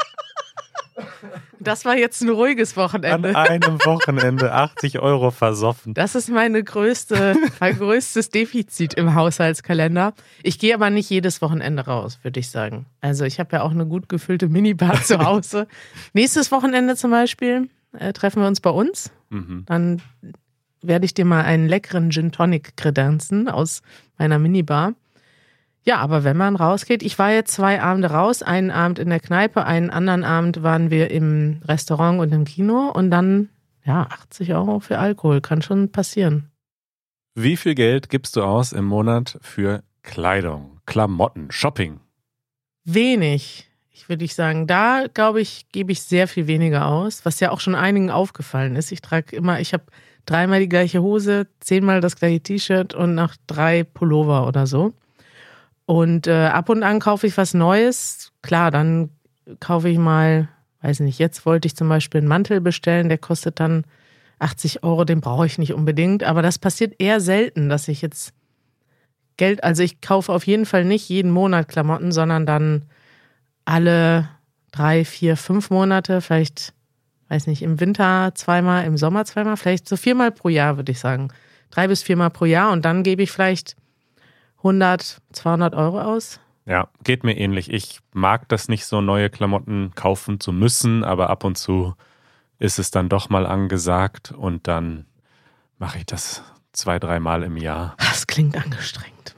Das 1.64 1.86
war 1.86 1.96
jetzt 1.96 2.22
ein 2.22 2.30
ruhiges 2.30 2.76
Wochenende. 2.76 3.30
An 3.30 3.48
einem 3.48 3.80
Wochenende 3.86 4.52
80 4.52 5.00
Euro 5.00 5.30
versoffen. 5.30 5.94
Das 5.94 6.16
ist 6.16 6.30
meine 6.30 6.64
größte, 6.64 7.36
mein 7.60 7.78
größtes 7.78 8.30
Defizit 8.30 8.96
im 8.96 9.14
Haushaltskalender. 9.14 10.14
Ich 10.42 10.58
gehe 10.58 10.74
aber 10.74 10.90
nicht 10.90 11.10
jedes 11.10 11.42
Wochenende 11.42 11.86
raus, 11.86 12.20
würde 12.24 12.40
ich 12.40 12.50
sagen. 12.50 12.88
Also 13.00 13.26
ich 13.26 13.40
habe 13.40 13.56
ja 13.56 13.62
auch 13.62 13.72
eine 13.72 13.86
gut 13.86 14.10
gefüllte 14.10 14.48
Minibar 14.48 15.02
zu 15.04 15.20
Hause. 15.20 15.68
Nächstes 16.14 16.52
Wochenende 16.52 16.96
zum 16.96 17.12
Beispiel 17.12 17.70
äh, 17.94 18.12
treffen 18.12 18.42
wir 18.42 18.48
uns 18.48 18.60
bei 18.60 18.72
uns. 18.72 19.12
Mhm. 19.30 19.64
Dann 19.68 20.02
werde 20.82 21.06
ich 21.06 21.14
dir 21.14 21.26
mal 21.26 21.44
einen 21.44 21.68
leckeren 21.68 22.10
Gin 22.10 22.32
Tonic 22.32 22.76
kredenzen 22.76 23.48
aus 23.48 23.82
meiner 24.18 24.40
Minibar. 24.40 24.94
Ja, 25.84 25.98
aber 25.98 26.24
wenn 26.24 26.38
man 26.38 26.56
rausgeht, 26.56 27.02
ich 27.02 27.18
war 27.18 27.32
jetzt 27.32 27.54
zwei 27.54 27.82
Abende 27.82 28.12
raus, 28.12 28.44
einen 28.44 28.70
Abend 28.70 29.00
in 29.00 29.10
der 29.10 29.20
Kneipe, 29.20 29.66
einen 29.66 29.90
anderen 29.90 30.24
Abend 30.24 30.62
waren 30.62 30.92
wir 30.92 31.10
im 31.10 31.62
Restaurant 31.66 32.20
und 32.20 32.32
im 32.32 32.46
Kino 32.46 32.92
und 32.92 33.10
dann, 33.10 33.50
ja, 33.84 34.04
80 34.04 34.54
Euro 34.54 34.80
für 34.80 35.00
Alkohol, 35.00 35.42
kann 35.42 35.64
schon 35.64 35.92
passieren. 35.92 36.52
Wie 37.34 37.58
viel 37.58 37.74
Geld 37.74 38.10
gibst 38.10 38.36
du 38.36 38.44
aus 38.44 38.74
im 38.74 38.86
Monat 38.86 39.40
für 39.42 39.84
Kleidung, 40.04 40.82
Klamotten, 40.86 41.50
Shopping? 41.50 42.00
Wenig, 42.84 43.70
ich 43.90 44.10
würde 44.10 44.26
ich 44.26 44.36
sagen. 44.36 44.68
Da, 44.68 45.06
glaube 45.12 45.42
ich, 45.42 45.68
gebe 45.72 45.92
ich 45.92 46.02
sehr 46.04 46.28
viel 46.28 46.46
weniger 46.46 46.88
aus, 46.88 47.26
was 47.26 47.40
ja 47.40 47.52
auch 47.52 47.60
schon 47.60 47.76
einigen 47.76 48.12
aufgefallen 48.12 48.76
ist. 48.76 48.92
Ich 48.92 49.02
trage 49.02 49.36
immer, 49.36 49.60
ich 49.60 49.74
habe 49.74 49.86
dreimal 50.26 50.60
die 50.60 50.70
gleiche 50.70 51.02
Hose, 51.02 51.48
zehnmal 51.60 52.02
das 52.02 52.18
gleiche 52.18 52.42
T-Shirt 52.42 52.94
und 52.94 53.16
noch 53.16 53.36
drei 53.48 53.84
Pullover 53.84 54.46
oder 54.46 54.68
so. 54.68 54.94
Und 55.92 56.26
äh, 56.26 56.46
ab 56.46 56.70
und 56.70 56.84
an 56.84 57.02
kaufe 57.02 57.28
ich 57.28 57.36
was 57.36 57.54
Neues. 57.54 58.32
Klar, 58.42 58.72
dann 58.72 59.10
kaufe 59.60 59.90
ich 59.90 59.98
mal, 59.98 60.48
weiß 60.82 61.02
nicht, 61.02 61.20
jetzt 61.20 61.46
wollte 61.46 61.66
ich 61.66 61.76
zum 61.76 61.90
Beispiel 61.90 62.20
einen 62.20 62.30
Mantel 62.30 62.62
bestellen, 62.62 63.10
der 63.10 63.18
kostet 63.18 63.60
dann 63.60 63.84
80 64.40 64.84
Euro, 64.84 65.04
den 65.04 65.20
brauche 65.20 65.46
ich 65.46 65.58
nicht 65.58 65.74
unbedingt. 65.74 66.24
Aber 66.24 66.42
das 66.42 66.60
passiert 66.60 66.96
eher 67.00 67.20
selten, 67.20 67.68
dass 67.68 67.90
ich 67.90 68.02
jetzt 68.02 68.32
Geld, 69.36 69.66
also 69.66 69.84
ich 69.84 70.00
kaufe 70.00 70.32
auf 70.32 70.48
jeden 70.48 70.66
Fall 70.66 70.86
nicht 70.86 71.10
jeden 71.10 71.30
Monat 71.30 71.68
Klamotten, 71.68 72.14
sondern 72.14 72.46
dann 72.46 72.86
alle 73.66 74.30
drei, 74.72 75.04
vier, 75.04 75.36
fünf 75.36 75.72
Monate, 75.72 76.22
vielleicht, 76.22 76.72
weiß 77.28 77.48
nicht, 77.48 77.64
im 77.64 77.82
Winter 77.82 78.32
zweimal, 78.34 78.86
im 78.86 78.96
Sommer 78.96 79.26
zweimal, 79.26 79.58
vielleicht 79.58 79.90
so 79.90 79.98
viermal 79.98 80.32
pro 80.32 80.48
Jahr, 80.48 80.78
würde 80.78 80.94
ich 80.94 81.00
sagen. 81.00 81.34
Drei 81.70 81.90
bis 81.90 82.02
viermal 82.02 82.30
pro 82.30 82.46
Jahr 82.46 82.72
und 82.72 82.86
dann 82.86 83.04
gebe 83.04 83.24
ich 83.24 83.32
vielleicht 83.32 83.76
100, 84.64 85.22
200 85.34 85.74
Euro 85.74 86.02
aus 86.02 86.40
Ja, 86.66 86.90
geht 87.04 87.24
mir 87.24 87.38
ähnlich. 87.38 87.72
Ich 87.72 88.00
mag 88.14 88.48
das 88.50 88.70
nicht 88.70 88.86
so, 88.86 89.02
neue 89.02 89.30
Klamotten 89.30 89.92
kaufen 89.96 90.40
zu 90.40 90.52
müssen, 90.52 91.04
aber 91.04 91.30
ab 91.30 91.44
und 91.44 91.58
zu 91.58 91.96
ist 92.60 92.78
es 92.78 92.92
dann 92.92 93.10
doch 93.10 93.30
mal 93.30 93.48
angesagt 93.48 94.32
und 94.32 94.68
dann 94.68 95.06
mache 95.80 95.98
ich 95.98 96.06
das 96.06 96.44
zwei, 96.74 97.00
dreimal 97.00 97.44
im 97.44 97.58
Jahr. 97.58 97.96
Das 97.98 98.28
klingt 98.28 98.56
angestrengt. 98.56 99.36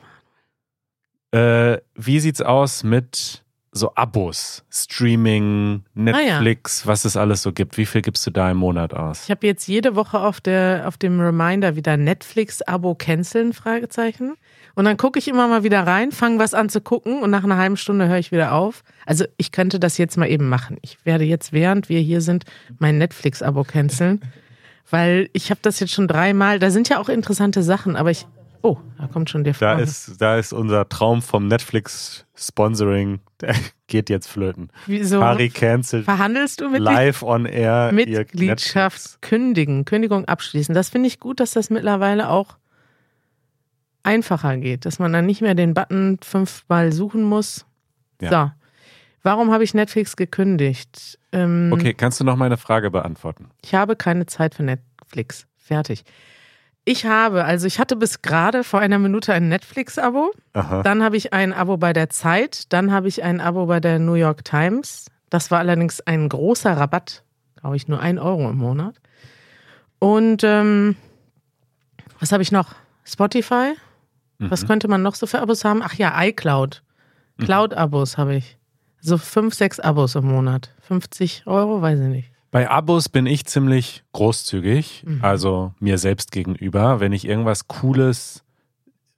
Äh, 1.31 1.79
wie 1.95 2.19
sieht's 2.19 2.41
aus 2.41 2.83
mit 2.83 3.43
so 3.73 3.93
Abos, 3.95 4.63
Streaming, 4.71 5.83
Netflix, 5.95 6.85
was 6.85 7.05
es 7.05 7.17
alles 7.17 7.41
so 7.41 7.51
gibt? 7.51 7.77
Wie 7.77 7.85
viel 7.85 8.01
gibst 8.01 8.25
du 8.25 8.31
da 8.31 8.51
im 8.51 8.57
Monat 8.57 8.93
aus? 8.93 9.23
Ich 9.25 9.31
habe 9.31 9.45
jetzt 9.47 9.67
jede 9.67 9.95
Woche 9.95 10.19
auf, 10.19 10.39
der, 10.39 10.83
auf 10.87 10.97
dem 10.97 11.19
Reminder 11.19 11.75
wieder 11.75 11.97
Netflix-Abo 11.97 12.95
canceln, 12.95 13.53
Fragezeichen. 13.53 14.35
Und 14.75 14.85
dann 14.85 14.97
gucke 14.97 15.19
ich 15.19 15.27
immer 15.27 15.47
mal 15.47 15.63
wieder 15.63 15.85
rein, 15.85 16.11
fange 16.11 16.39
was 16.39 16.53
an 16.53 16.69
zu 16.69 16.81
gucken 16.81 17.21
und 17.21 17.29
nach 17.31 17.43
einer 17.43 17.57
halben 17.57 17.77
Stunde 17.77 18.07
höre 18.07 18.17
ich 18.17 18.31
wieder 18.31 18.53
auf. 18.53 18.83
Also 19.05 19.25
ich 19.37 19.51
könnte 19.51 19.79
das 19.79 19.97
jetzt 19.97 20.17
mal 20.17 20.29
eben 20.29 20.49
machen. 20.49 20.77
Ich 20.81 21.03
werde 21.05 21.23
jetzt, 21.23 21.51
während 21.51 21.89
wir 21.89 21.99
hier 21.99 22.21
sind, 22.21 22.45
mein 22.79 22.97
Netflix-Abo 22.97 23.63
canceln. 23.63 24.21
Weil 24.89 25.29
ich 25.33 25.49
habe 25.49 25.59
das 25.63 25.79
jetzt 25.79 25.93
schon 25.93 26.07
dreimal, 26.07 26.59
da 26.59 26.69
sind 26.69 26.89
ja 26.89 26.99
auch 26.99 27.09
interessante 27.09 27.63
Sachen, 27.63 27.95
aber 27.95 28.11
ich. 28.11 28.27
Oh, 28.65 28.77
da 28.97 29.07
kommt 29.07 29.29
schon 29.29 29.43
der 29.43 29.53
Da 29.53 29.73
ist, 29.77 30.21
da 30.21 30.37
ist 30.37 30.53
unser 30.53 30.87
Traum 30.87 31.21
vom 31.21 31.47
Netflix-Sponsoring, 31.47 33.19
der 33.41 33.55
geht 33.87 34.09
jetzt 34.09 34.27
flöten. 34.27 34.69
Wieso? 34.87 35.21
Harry 35.21 35.49
cancelt 35.49 36.05
Verhandelst 36.05 36.61
du 36.61 36.69
mit 36.69 36.81
live 36.81 37.23
on 37.23 37.45
air 37.45 37.91
Mitgliedschaft 37.91 39.21
kündigen, 39.21 39.83
Kündigung 39.83 40.25
abschließen. 40.25 40.73
Das 40.73 40.89
finde 40.89 41.07
ich 41.07 41.19
gut, 41.19 41.41
dass 41.41 41.51
das 41.51 41.69
mittlerweile 41.69 42.29
auch 42.29 42.55
einfacher 44.03 44.55
geht, 44.55 44.85
dass 44.85 44.97
man 44.97 45.11
dann 45.11 45.25
nicht 45.25 45.41
mehr 45.41 45.55
den 45.55 45.73
Button 45.73 46.19
fünfmal 46.23 46.93
suchen 46.93 47.23
muss. 47.23 47.65
Ja. 48.21 48.29
So. 48.29 48.51
Warum 49.23 49.51
habe 49.51 49.65
ich 49.65 49.73
Netflix 49.73 50.15
gekündigt? 50.15 51.19
Ähm, 51.33 51.69
Okay, 51.73 51.93
kannst 51.93 52.19
du 52.21 52.23
noch 52.23 52.37
meine 52.37 52.55
Frage 52.57 52.91
beantworten? 52.91 53.49
Ich 53.61 53.73
habe 53.75 53.97
keine 53.97 54.25
Zeit 54.25 54.55
für 54.55 54.63
Netflix. 54.63 55.47
Fertig. 55.57 56.03
Ich 56.85 57.05
habe, 57.05 57.45
also 57.45 57.65
ich 57.65 57.79
hatte 57.79 57.95
bis 57.95 58.21
gerade 58.21 58.63
vor 58.63 58.79
einer 58.81 58.99
Minute 58.99 59.33
ein 59.33 59.47
Netflix-Abo. 59.47 60.31
Dann 60.83 61.01
habe 61.03 61.15
ich 61.15 61.31
ein 61.33 61.53
Abo 61.53 61.77
bei 61.77 61.93
der 61.93 62.09
Zeit. 62.09 62.73
Dann 62.73 62.91
habe 62.91 63.07
ich 63.07 63.23
ein 63.23 63.39
Abo 63.39 63.65
bei 63.67 63.79
der 63.79 63.99
New 63.99 64.15
York 64.15 64.43
Times. 64.43 65.05
Das 65.29 65.49
war 65.49 65.59
allerdings 65.59 66.01
ein 66.01 66.27
großer 66.27 66.75
Rabatt. 66.75 67.23
Glaube 67.55 67.77
ich, 67.77 67.87
nur 67.87 68.01
ein 68.01 68.19
Euro 68.19 68.49
im 68.49 68.57
Monat. 68.57 68.95
Und 69.99 70.43
ähm, 70.43 70.97
was 72.19 72.33
habe 72.33 72.43
ich 72.43 72.51
noch? 72.51 72.75
Spotify. 73.05 73.73
Was 74.39 74.63
Mhm. 74.63 74.67
könnte 74.67 74.87
man 74.89 75.01
noch 75.01 75.15
so 75.15 75.25
für 75.25 75.39
Abos 75.39 75.63
haben? 75.63 75.81
Ach 75.83 75.93
ja, 75.93 76.13
iCloud. 76.21 76.83
Mhm. 77.37 77.45
Cloud-Abos 77.45 78.17
habe 78.17 78.35
ich. 78.35 78.57
So 78.99 79.17
fünf, 79.17 79.53
sechs 79.53 79.79
Abos 79.79 80.15
im 80.15 80.25
Monat. 80.25 80.71
50 80.81 81.43
Euro, 81.45 81.81
weiß 81.81 81.99
ich 81.99 82.07
nicht. 82.07 82.31
Bei 82.53 82.69
Abos 82.69 83.09
bin 83.09 83.25
ich 83.25 83.45
ziemlich 83.45 84.03
großzügig, 84.13 85.03
Mhm. 85.05 85.23
also 85.23 85.73
mir 85.79 85.97
selbst 85.97 86.31
gegenüber. 86.31 86.99
Wenn 87.01 87.11
ich 87.11 87.27
irgendwas 87.27 87.67
Cooles 87.67 88.43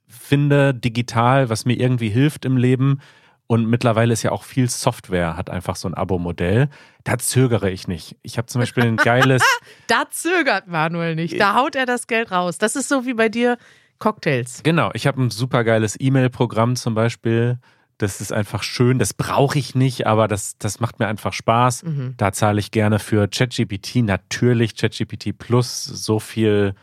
finde, 0.08 0.74
digital, 0.74 1.48
was 1.50 1.64
mir 1.64 1.74
irgendwie 1.78 2.08
hilft 2.08 2.44
im 2.44 2.56
Leben, 2.56 3.00
und 3.48 3.66
mittlerweile 3.66 4.12
ist 4.12 4.24
ja 4.24 4.32
auch 4.32 4.42
viel 4.42 4.68
Software, 4.68 5.36
hat 5.36 5.50
einfach 5.50 5.76
so 5.76 5.86
ein 5.86 5.94
Abo-Modell, 5.94 6.68
da 7.04 7.16
zögere 7.18 7.70
ich 7.70 7.86
nicht. 7.86 8.16
Ich 8.22 8.38
habe 8.38 8.46
zum 8.46 8.60
Beispiel 8.60 8.82
ein 8.84 8.96
geiles, 8.96 9.40
Da 9.86 10.04
zögert 10.10 10.66
Manuel 10.66 11.14
nicht. 11.14 11.38
Da 11.38 11.54
haut 11.54 11.76
er 11.76 11.86
das 11.86 12.08
Geld 12.08 12.32
raus. 12.32 12.58
Das 12.58 12.74
ist 12.74 12.88
so 12.88 13.06
wie 13.06 13.14
bei 13.14 13.28
dir 13.28 13.56
Cocktails. 14.00 14.62
genau, 14.64 14.90
ich 14.94 15.06
habe 15.06 15.22
ein 15.22 15.30
super 15.30 15.62
geiles 15.62 15.96
E-Mail-Programm 16.00 16.74
zum 16.74 16.94
Beispiel. 16.94 17.58
Das 17.98 18.20
ist 18.20 18.30
einfach 18.32 18.62
schön, 18.62 18.98
das 18.98 19.14
brauche 19.14 19.58
ich 19.58 19.74
nicht, 19.74 20.06
aber 20.06 20.28
das, 20.28 20.58
das 20.58 20.80
macht 20.80 20.98
mir 20.98 21.06
einfach 21.06 21.32
Spaß. 21.32 21.84
Mhm. 21.84 22.14
Da 22.18 22.30
zahle 22.32 22.60
ich 22.60 22.70
gerne 22.70 22.98
für 22.98 23.26
ChatGPT, 23.26 23.96
natürlich 23.96 24.76
ChatGPT 24.76 25.36
Plus, 25.38 25.84
so 25.84 26.18
viel, 26.18 26.74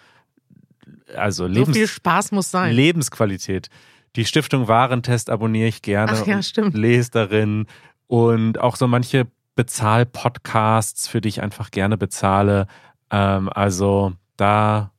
also 1.16 1.46
So 1.46 1.54
Lebens 1.54 1.78
viel 1.78 1.88
Spaß 1.88 2.32
muss 2.32 2.50
sein. 2.50 2.74
Lebensqualität. 2.74 3.70
Die 4.16 4.26
Stiftung 4.26 4.68
Warentest 4.68 5.30
abonniere 5.30 5.68
ich 5.68 5.82
gerne 5.82 6.12
Ach 6.14 6.26
ja, 6.26 6.38
und 6.38 6.44
stimmt. 6.44 6.76
lese 6.76 7.12
darin. 7.12 7.68
Und 8.08 8.60
auch 8.60 8.76
so 8.76 8.88
manche 8.88 9.28
Bezahl-Podcasts, 9.56 11.08
für 11.08 11.22
die 11.22 11.30
ich 11.30 11.42
einfach 11.42 11.72
gerne 11.72 11.98
bezahle. 11.98 12.68
Ähm, 13.12 13.50
also 13.54 14.14
da, 14.38 14.92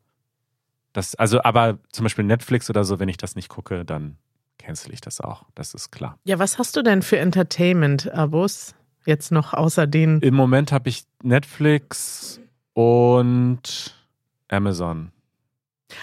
das, 0.93 1.15
also 1.17 1.43
aber 1.43 1.79
zum 1.91 2.05
Beispiel 2.05 2.25
Netflix 2.25 2.71
oder 2.71 2.85
so, 2.85 2.99
wenn 3.01 3.09
ich 3.09 3.17
das 3.17 3.35
nicht 3.37 3.49
gucke, 3.49 3.85
dann 3.85 4.17
cancel 4.65 4.93
ich 4.93 5.01
das 5.01 5.21
auch. 5.21 5.45
Das 5.55 5.75
ist 5.75 5.91
klar. 5.91 6.19
Ja, 6.25 6.39
was 6.39 6.59
hast 6.59 6.77
du 6.77 6.83
denn 6.83 7.03
für 7.03 7.19
Entertainment-Abos 7.19 8.75
jetzt 9.05 9.31
noch 9.31 9.53
außer 9.53 9.87
den? 9.87 10.21
Im 10.21 10.35
Moment 10.35 10.73
habe 10.73 10.89
ich 10.89 11.05
Netflix 11.23 12.41
und 12.73 13.95
Amazon. 14.49 15.13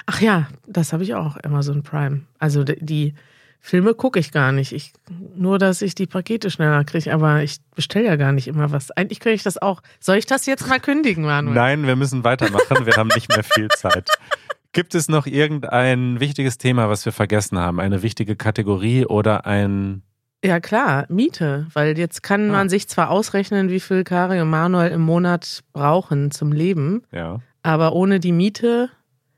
Ach 0.06 0.22
ja, 0.22 0.48
das 0.68 0.94
habe 0.94 1.04
ich 1.04 1.16
auch, 1.16 1.38
Amazon 1.44 1.84
Prime. 1.84 2.22
Also 2.40 2.64
die, 2.64 2.78
die 2.80 3.14
Filme 3.60 3.94
gucke 3.94 4.20
ich 4.20 4.32
gar 4.32 4.52
nicht. 4.52 4.72
Ich, 4.74 4.94
nur, 5.36 5.60
dass 5.60 5.82
ich 5.82 5.96
die 5.96 6.08
Pakete 6.08 6.50
schneller 6.50 6.84
kriege, 6.84 7.14
aber 7.14 7.44
ich 7.44 7.58
bestelle 7.76 8.06
ja 8.06 8.16
gar 8.16 8.32
nicht 8.32 8.48
immer 8.48 8.72
was. 8.72 8.92
Eigentlich 8.92 9.20
könnte 9.20 9.36
ich 9.36 9.44
das 9.44 9.58
auch. 9.58 9.82
Soll 10.00 10.18
ich 10.18 10.26
das 10.26 10.46
jetzt 10.46 10.68
mal 10.68 10.80
kündigen, 10.80 11.26
Manuel? 11.26 11.56
Nein, 11.56 11.88
wir 11.88 11.96
müssen 11.96 12.24
weitermachen. 12.24 12.86
Wir 12.86 12.96
haben 12.96 13.10
nicht 13.14 13.30
mehr 13.30 13.44
viel 13.44 13.68
Zeit. 13.70 14.08
Gibt 14.74 14.96
es 14.96 15.10
noch 15.10 15.26
irgendein 15.28 16.20
wichtiges 16.20 16.58
Thema, 16.58 16.88
was 16.90 17.04
wir 17.06 17.12
vergessen 17.12 17.58
haben? 17.60 17.80
Eine 17.80 18.04
wichtige 18.04 18.36
Kategorie 18.36 19.06
oder 19.06 19.46
ein. 19.46 20.04
Ja 20.44 20.60
klar, 20.60 21.06
Miete, 21.10 21.68
weil 21.74 21.98
jetzt 21.98 22.24
kann 22.24 22.50
Ah. 22.50 22.54
man 22.54 22.70
sich 22.70 22.88
zwar 22.88 23.10
ausrechnen, 23.12 23.70
wie 23.70 23.80
viel 23.82 24.04
Kari 24.04 24.40
und 24.42 24.50
Manuel 24.50 24.92
im 24.92 25.02
Monat 25.02 25.62
brauchen 25.74 26.32
zum 26.32 26.52
Leben, 26.52 27.04
Ja. 27.12 27.42
aber 27.64 27.94
ohne 27.94 28.20
die 28.20 28.32
Miete, 28.32 28.90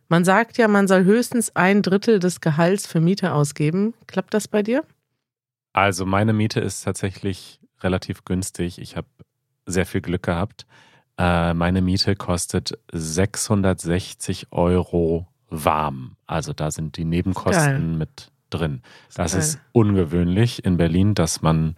man 0.08 0.24
sagt 0.24 0.58
ja, 0.58 0.67
man 0.67 0.88
soll 0.88 1.04
höchstens 1.04 1.56
ein 1.56 1.82
Drittel 1.82 2.19
des 2.19 2.39
Gehalts 2.39 2.86
für 2.88 3.02
Miete 3.02 3.34
ausgeben. 3.34 3.93
Klappt 4.08 4.34
das 4.34 4.48
bei 4.48 4.62
dir? 4.63 4.84
Also, 5.74 6.06
meine 6.06 6.34
Miete 6.34 6.60
ist 6.60 6.84
tatsächlich 6.84 7.60
relativ 7.82 8.24
günstig. 8.24 8.78
Ich 8.80 8.96
habe 8.96 9.08
sehr 9.65 9.86
viel 9.88 10.02
Glück 10.02 10.24
gehabt. 10.24 10.65
Äh, 11.17 11.54
meine 11.54 11.82
Miete 11.82 12.15
kostet 12.15 12.78
660 12.91 14.47
Euro 14.52 15.28
warm. 15.49 16.15
Also, 16.26 16.54
da 16.54 16.71
sind 16.71 16.97
die 16.97 17.06
Nebenkosten 17.06 17.97
mit 17.97 18.32
drin. 18.49 18.82
Das 19.13 19.32
geil. 19.32 19.41
ist 19.41 19.60
ungewöhnlich 19.71 20.65
in 20.65 20.78
Berlin, 20.78 21.15
dass 21.15 21.41
man 21.41 21.76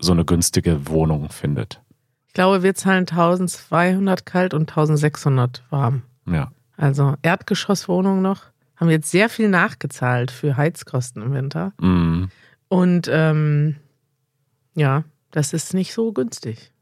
so 0.00 0.12
eine 0.12 0.24
günstige 0.24 0.88
Wohnung 0.88 1.30
findet. 1.30 1.80
Ich 2.28 2.34
glaube, 2.34 2.62
wir 2.62 2.74
zahlen 2.74 3.06
1200 3.08 4.26
kalt 4.26 4.54
und 4.54 4.70
1600 4.70 5.62
warm. 5.70 6.02
Ja. 6.26 6.52
Also 6.76 7.14
Erdgeschosswohnung 7.22 8.22
noch. 8.22 8.44
Haben 8.76 8.90
jetzt 8.90 9.10
sehr 9.10 9.28
viel 9.28 9.48
nachgezahlt 9.48 10.30
für 10.30 10.56
Heizkosten 10.56 11.20
im 11.22 11.32
Winter. 11.32 11.72
Mm. 11.80 12.26
Und 12.68 13.08
ähm, 13.10 13.76
ja, 14.74 15.02
das 15.32 15.52
ist 15.52 15.74
nicht 15.74 15.92
so 15.92 16.12
günstig, 16.12 16.72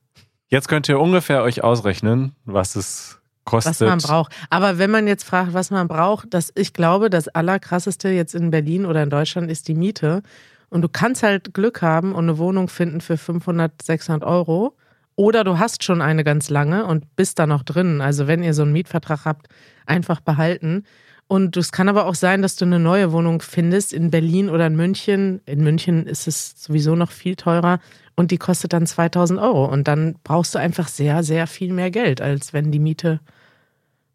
Jetzt 0.49 0.69
könnt 0.69 0.89
ihr 0.89 1.01
ungefähr 1.01 1.43
euch 1.43 1.65
ausrechnen, 1.65 2.35
was 2.45 2.77
es 2.77 3.21
kostet. 3.45 3.81
was 3.81 3.89
man 3.89 3.99
braucht. 3.99 4.33
Aber 4.51 4.79
wenn 4.79 4.91
man 4.91 5.07
jetzt 5.07 5.25
fragt, 5.25 5.55
was 5.55 5.71
man 5.71 5.89
braucht, 5.89 6.35
das, 6.35 6.53
ich 6.55 6.73
glaube, 6.73 7.11
das 7.11 7.29
Allerkrasseste 7.29 8.11
jetzt 8.11 8.35
in 8.35 8.51
Berlin 8.51 8.85
oder 8.87 9.03
in 9.03 9.11
Deutschland 9.11 9.51
ist 9.51 9.69
die 9.69 9.75
Miete. 9.75 10.23
Und 10.69 10.83
du 10.83 10.89
kannst 10.89 11.23
halt 11.23 11.55
Glück 11.55 11.83
haben 11.83 12.13
und 12.13 12.25
eine 12.25 12.39
Wohnung 12.39 12.69
finden 12.69 13.01
für 13.01 13.17
500, 13.17 13.83
600 13.83 14.25
Euro. 14.25 14.77
Oder 15.15 15.45
du 15.45 15.59
hast 15.59 15.83
schon 15.83 16.03
eine 16.03 16.25
ganz 16.25 16.51
lange 16.51 16.85
und 16.85 17.17
bist 17.17 17.39
da 17.39 17.47
noch 17.47 17.63
drin. 17.63 18.01
Also 18.01 18.27
wenn 18.27 18.43
ihr 18.43 18.53
so 18.53 18.63
einen 18.63 18.73
Mietvertrag 18.73 19.25
habt, 19.25 19.47
einfach 19.87 20.21
behalten. 20.21 20.85
Und 21.29 21.57
es 21.57 21.73
kann 21.73 21.89
aber 21.89 22.07
auch 22.07 22.15
sein, 22.15 22.43
dass 22.43 22.55
du 22.57 22.65
eine 22.65 22.79
neue 22.79 23.11
Wohnung 23.11 23.43
findest 23.43 23.93
in 23.93 24.11
Berlin 24.11 24.49
oder 24.49 24.67
in 24.69 24.77
München. 24.77 25.41
In 25.45 25.65
München 25.65 26.07
ist 26.07 26.29
es 26.29 26.55
sowieso 26.57 26.95
noch 26.95 27.11
viel 27.11 27.35
teurer 27.35 27.81
und 28.15 28.31
die 28.31 28.39
kostet 28.39 28.73
dann 28.73 28.87
2000 28.87 29.41
Euro. 29.41 29.67
Und 29.67 29.89
dann 29.89 30.17
brauchst 30.23 30.55
du 30.55 30.59
einfach 30.59 30.89
sehr, 30.89 31.25
sehr 31.25 31.47
viel 31.47 31.73
mehr 31.73 31.91
Geld, 31.91 32.21
als 32.21 32.53
wenn 32.53 32.71
die 32.71 32.79
Miete. 32.79 33.21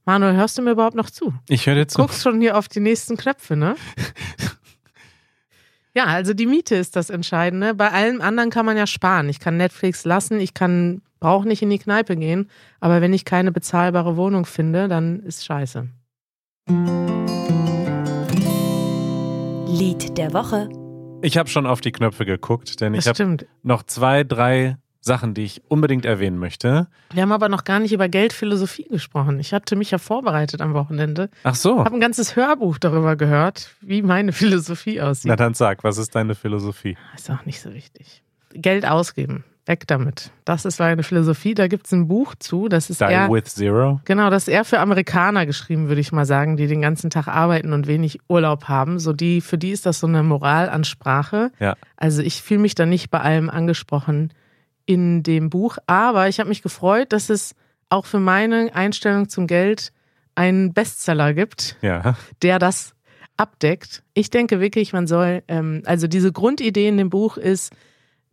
Manuel, 0.06 0.36
hörst 0.36 0.58
du 0.58 0.62
mir 0.62 0.72
überhaupt 0.72 0.96
noch 0.96 1.10
zu? 1.10 1.34
Ich 1.50 1.68
höre 1.68 1.78
jetzt 1.78 1.98
Du 1.98 2.02
guckst 2.02 2.24
schon 2.24 2.40
hier 2.40 2.58
auf 2.58 2.68
die 2.68 2.80
nächsten 2.80 3.18
Knöpfe, 3.18 3.56
ne? 3.56 3.76
Ja, 5.94 6.06
also 6.06 6.34
die 6.34 6.46
Miete 6.46 6.76
ist 6.76 6.96
das 6.96 7.10
Entscheidende. 7.10 7.74
Bei 7.74 7.92
allem 7.92 8.22
anderen 8.22 8.50
kann 8.50 8.66
man 8.66 8.78
ja 8.78 8.88
sparen. 8.88 9.28
Ich 9.28 9.42
kann 9.42 9.58
Netflix 9.58 10.06
lassen, 10.06 10.40
ich 10.40 10.54
kann, 10.54 11.02
brauche 11.20 11.46
nicht 11.46 11.62
in 11.62 11.70
die 11.70 11.80
Kneipe 11.80 12.16
gehen. 12.16 12.50
Aber 12.80 13.02
wenn 13.02 13.12
ich 13.12 13.26
keine 13.26 13.52
bezahlbare 13.52 14.16
Wohnung 14.16 14.46
finde, 14.46 14.88
dann 14.88 15.20
ist 15.20 15.44
scheiße. 15.44 15.90
Lied 19.68 20.18
der 20.18 20.34
Woche. 20.34 20.70
Ich 21.22 21.38
habe 21.38 21.50
schon 21.50 21.66
auf 21.66 21.82
die 21.82 21.92
Knöpfe 21.92 22.26
geguckt, 22.26 22.82
denn 22.82 22.94
ich 22.94 23.08
habe 23.08 23.38
noch 23.64 23.84
zwei, 23.84 24.24
drei 24.24 24.78
Sachen, 25.00 25.34
die 25.34 25.44
ich 25.44 25.64
unbedingt 25.68 26.06
erwähnen 26.06 26.38
möchte. 26.38 26.88
Wir 27.12 27.24
haben 27.24 27.32
aber 27.32 27.50
noch 27.50 27.64
gar 27.64 27.80
nicht 27.80 27.92
über 27.92 28.08
Geldphilosophie 28.08 28.88
gesprochen. 28.88 29.40
Ich 29.40 29.54
hatte 29.54 29.76
mich 29.76 29.92
ja 29.92 29.98
vorbereitet 29.98 30.62
am 30.62 30.74
Wochenende. 30.74 31.30
Ach 31.44 31.56
so. 31.56 31.80
Habe 31.84 31.96
ein 31.96 32.00
ganzes 32.00 32.36
Hörbuch 32.36 32.78
darüber 32.78 33.16
gehört, 33.16 33.72
wie 33.82 34.04
meine 34.04 34.32
Philosophie 34.32 35.02
aussieht. 35.02 35.30
Na 35.30 35.36
dann 35.36 35.56
sag, 35.56 35.84
was 35.84 35.98
ist 35.98 36.14
deine 36.16 36.36
Philosophie? 36.36 36.98
Ist 37.16 37.32
auch 37.32 37.46
nicht 37.46 37.62
so 37.62 37.74
wichtig. 37.74 38.24
Geld 38.54 38.86
ausgeben. 38.86 39.44
Weg 39.68 39.86
damit. 39.88 40.32
Das 40.44 40.66
ist 40.66 40.80
meine 40.80 41.04
Philosophie. 41.04 41.54
Da 41.54 41.68
gibt 41.68 41.86
es 41.86 41.92
ein 41.92 42.08
Buch 42.08 42.34
zu. 42.40 42.68
Das 42.68 42.90
ist 42.90 43.00
Die 43.02 43.06
eher, 43.06 43.30
with 43.30 43.46
Zero? 43.46 44.02
genau, 44.06 44.30
das 44.32 44.44
ist 44.48 44.54
eher 44.54 44.66
für 44.66 44.80
Amerikaner 44.80 45.46
geschrieben, 45.46 45.88
würde 45.88 46.02
ich 46.02 46.12
mal 46.12 46.26
sagen, 46.26 46.58
die 46.58 46.66
den 46.68 46.82
ganzen 46.82 47.12
Tag 47.12 47.28
arbeiten 47.28 47.72
und 47.72 47.86
wenig 47.86 48.20
Urlaub 48.28 48.66
haben. 48.66 48.98
So 49.00 49.14
die, 49.14 49.40
für 49.40 49.60
die 49.60 49.70
ist 49.72 49.86
das 49.86 50.00
so 50.00 50.08
eine 50.08 50.24
Moralansprache. 50.24 51.52
Ja. 51.60 51.76
Also 51.96 52.22
ich 52.24 52.42
fühle 52.42 52.62
mich 52.62 52.74
da 52.76 52.86
nicht 52.86 53.12
bei 53.12 53.20
allem 53.22 53.50
angesprochen 53.50 54.34
in 54.86 55.22
dem 55.24 55.50
Buch. 55.50 55.78
Aber 55.88 56.28
ich 56.28 56.40
habe 56.40 56.50
mich 56.50 56.64
gefreut, 56.64 57.14
dass 57.14 57.30
es 57.30 57.56
auch 57.90 58.06
für 58.06 58.20
meine 58.20 58.72
Einstellung 58.74 59.30
zum 59.30 59.46
Geld 59.48 59.92
einen 60.34 60.74
Bestseller 60.74 61.34
gibt 61.34 61.78
Ja. 61.82 62.16
der 62.42 62.58
das 62.58 62.94
abdeckt. 63.38 64.04
Ich 64.14 64.30
denke 64.30 64.60
wirklich, 64.60 64.94
man 64.94 65.08
soll, 65.08 65.44
ähm, 65.48 65.84
also 65.86 66.08
diese 66.08 66.32
Grundidee 66.32 66.88
in 66.88 66.98
dem 66.98 67.10
Buch 67.10 67.38
ist, 67.38 67.74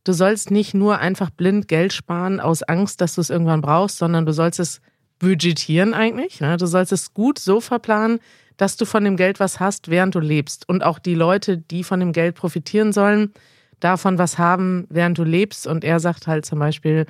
du 0.09 0.15
sollst 0.15 0.51
nicht 0.51 0.73
nur 0.73 0.99
einfach 0.99 1.29
blind 1.29 1.69
Geld 1.69 1.93
sparen 1.93 2.41
aus 2.41 2.63
Angst, 2.63 3.03
dass 3.03 3.15
du 3.15 3.21
es 3.21 3.29
irgendwann 3.29 3.61
brauchst, 3.61 3.99
sondern 3.99 4.25
du 4.25 4.33
sollst 4.33 4.59
es 4.59 4.81
budgetieren 5.19 5.93
eigentlich. 5.93 6.41
Ne? 6.41 6.57
Du 6.57 6.67
sollst 6.67 6.93
es 6.93 7.13
gut 7.13 7.39
so 7.39 7.61
verplanen, 7.61 8.19
dass 8.57 8.77
du 8.77 8.87
von 8.87 9.05
dem 9.05 9.17
Geld 9.17 9.39
was 9.39 9.61
hast, 9.61 9.89
während 9.89 10.15
du 10.15 10.21
lebst. 10.21 10.67
Und 10.69 10.83
auch 10.83 10.99
die 10.99 11.15
Leute, 11.15 11.59
die 11.59 11.85
von 11.85 12.01
dem 12.01 12.13
Geld 12.13 12.37
profitieren 12.37 12.93
sollen, 12.93 13.33
davon 13.81 14.19
was 14.19 14.39
haben, 14.39 14.87
während 14.89 15.19
du 15.19 15.25
lebst. 15.25 15.67
Und 15.67 15.85
er 15.85 16.01
sagt 16.01 16.27
halt 16.27 16.47
zum 16.47 16.59
Beispiel, 16.59 17.07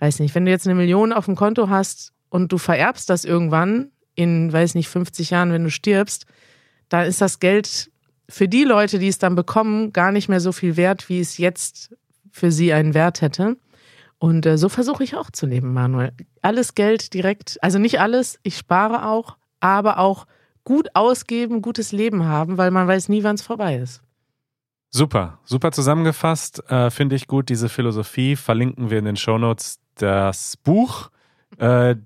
weiß 0.00 0.20
nicht, 0.20 0.34
wenn 0.34 0.44
du 0.44 0.50
jetzt 0.50 0.66
eine 0.66 0.74
Million 0.74 1.12
auf 1.12 1.24
dem 1.24 1.36
Konto 1.36 1.70
hast 1.70 2.12
und 2.28 2.52
du 2.52 2.58
vererbst 2.58 3.08
das 3.08 3.24
irgendwann 3.24 3.90
in, 4.14 4.52
weiß 4.52 4.74
nicht, 4.74 4.88
50 4.88 5.30
Jahren, 5.30 5.50
wenn 5.50 5.64
du 5.64 5.70
stirbst, 5.70 6.26
dann 6.90 7.06
ist 7.06 7.20
das 7.20 7.40
Geld 7.40 7.90
für 8.28 8.48
die 8.48 8.64
Leute, 8.64 8.98
die 8.98 9.08
es 9.08 9.18
dann 9.18 9.34
bekommen, 9.34 9.92
gar 9.92 10.12
nicht 10.12 10.28
mehr 10.28 10.40
so 10.40 10.52
viel 10.52 10.76
wert, 10.76 11.08
wie 11.08 11.20
es 11.20 11.38
jetzt 11.38 11.94
für 12.34 12.50
sie 12.50 12.72
einen 12.72 12.94
Wert 12.94 13.20
hätte. 13.20 13.56
Und 14.18 14.44
äh, 14.44 14.58
so 14.58 14.68
versuche 14.68 15.04
ich 15.04 15.16
auch 15.16 15.30
zu 15.30 15.46
leben, 15.46 15.72
Manuel. 15.72 16.12
Alles 16.42 16.74
Geld 16.74 17.14
direkt, 17.14 17.58
also 17.62 17.78
nicht 17.78 18.00
alles, 18.00 18.40
ich 18.42 18.56
spare 18.56 19.06
auch, 19.06 19.36
aber 19.60 19.98
auch 19.98 20.26
gut 20.64 20.88
ausgeben, 20.94 21.62
gutes 21.62 21.92
Leben 21.92 22.24
haben, 22.24 22.58
weil 22.58 22.72
man 22.72 22.88
weiß 22.88 23.08
nie, 23.08 23.22
wann 23.22 23.36
es 23.36 23.42
vorbei 23.42 23.76
ist. 23.76 24.02
Super, 24.90 25.38
super 25.44 25.70
zusammengefasst. 25.70 26.68
Äh, 26.70 26.90
Finde 26.90 27.16
ich 27.16 27.28
gut, 27.28 27.48
diese 27.48 27.68
Philosophie. 27.68 28.36
Verlinken 28.36 28.90
wir 28.90 28.98
in 28.98 29.04
den 29.04 29.16
Shownotes 29.16 29.78
das 29.96 30.56
Buch. 30.56 31.10
Äh, 31.58 31.96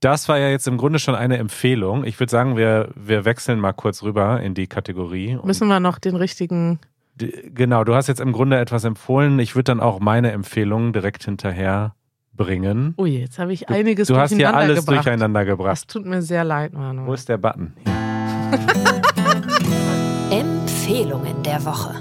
das 0.00 0.28
war 0.28 0.38
ja 0.38 0.48
jetzt 0.48 0.66
im 0.66 0.78
Grunde 0.78 0.98
schon 0.98 1.14
eine 1.14 1.38
Empfehlung. 1.38 2.04
Ich 2.04 2.18
würde 2.18 2.30
sagen, 2.30 2.56
wir, 2.56 2.90
wir 2.96 3.24
wechseln 3.24 3.60
mal 3.60 3.72
kurz 3.72 4.02
rüber 4.02 4.40
in 4.40 4.54
die 4.54 4.66
Kategorie. 4.66 5.38
Müssen 5.44 5.68
wir 5.68 5.80
noch 5.80 5.98
den 5.98 6.16
richtigen. 6.16 6.80
Genau, 7.18 7.84
du 7.84 7.94
hast 7.94 8.08
jetzt 8.08 8.20
im 8.20 8.32
Grunde 8.32 8.58
etwas 8.58 8.84
empfohlen. 8.84 9.38
Ich 9.38 9.54
würde 9.54 9.64
dann 9.64 9.80
auch 9.80 10.00
meine 10.00 10.32
Empfehlung 10.32 10.92
direkt 10.92 11.24
hinterher 11.24 11.94
bringen. 12.34 12.94
Ui, 12.98 13.18
jetzt 13.20 13.38
habe 13.38 13.52
ich 13.52 13.68
einiges 13.68 14.08
Du 14.08 14.16
hast 14.16 14.30
hier 14.30 14.38
durcheinander 14.38 14.60
alles 14.72 14.86
gebracht. 14.86 15.06
durcheinander 15.06 15.44
Das 15.44 15.48
gebracht. 15.58 15.88
tut 15.88 16.06
mir 16.06 16.22
sehr 16.22 16.44
leid, 16.44 16.72
Wo 16.74 16.78
Manuel. 16.78 17.14
ist 17.14 17.28
der 17.28 17.38
Button? 17.38 17.74
Empfehlungen 20.30 21.42
der 21.42 21.64
Woche. 21.64 21.94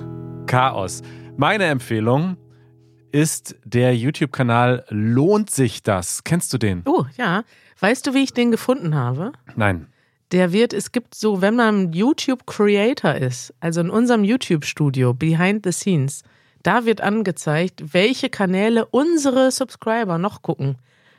Chaos. 0.47 1.01
Meine 1.37 1.65
Empfehlung 1.65 2.37
ist 3.11 3.55
der 3.65 3.95
YouTube-Kanal 3.95 4.85
Lohnt 4.89 5.49
sich 5.49 5.83
das? 5.83 6.23
Kennst 6.23 6.53
du 6.53 6.57
den? 6.57 6.83
Oh, 6.85 7.05
ja. 7.17 7.43
Weißt 7.79 8.05
du, 8.07 8.13
wie 8.13 8.23
ich 8.23 8.33
den 8.33 8.51
gefunden 8.51 8.95
habe? 8.95 9.31
Nein. 9.55 9.87
Der 10.31 10.53
wird, 10.53 10.71
es 10.71 10.91
gibt 10.91 11.13
so, 11.13 11.41
wenn 11.41 11.55
man 11.55 11.91
YouTube-Creator 11.91 13.15
ist, 13.15 13.53
also 13.59 13.81
in 13.81 13.89
unserem 13.89 14.23
YouTube-Studio, 14.23 15.13
Behind 15.13 15.65
the 15.65 15.73
Scenes, 15.73 16.23
da 16.63 16.85
wird 16.85 17.01
angezeigt, 17.01 17.93
welche 17.93 18.29
Kanäle 18.29 18.85
unsere 18.85 19.51
Subscriber 19.51 20.17
noch 20.17 20.41
gucken. 20.41 20.77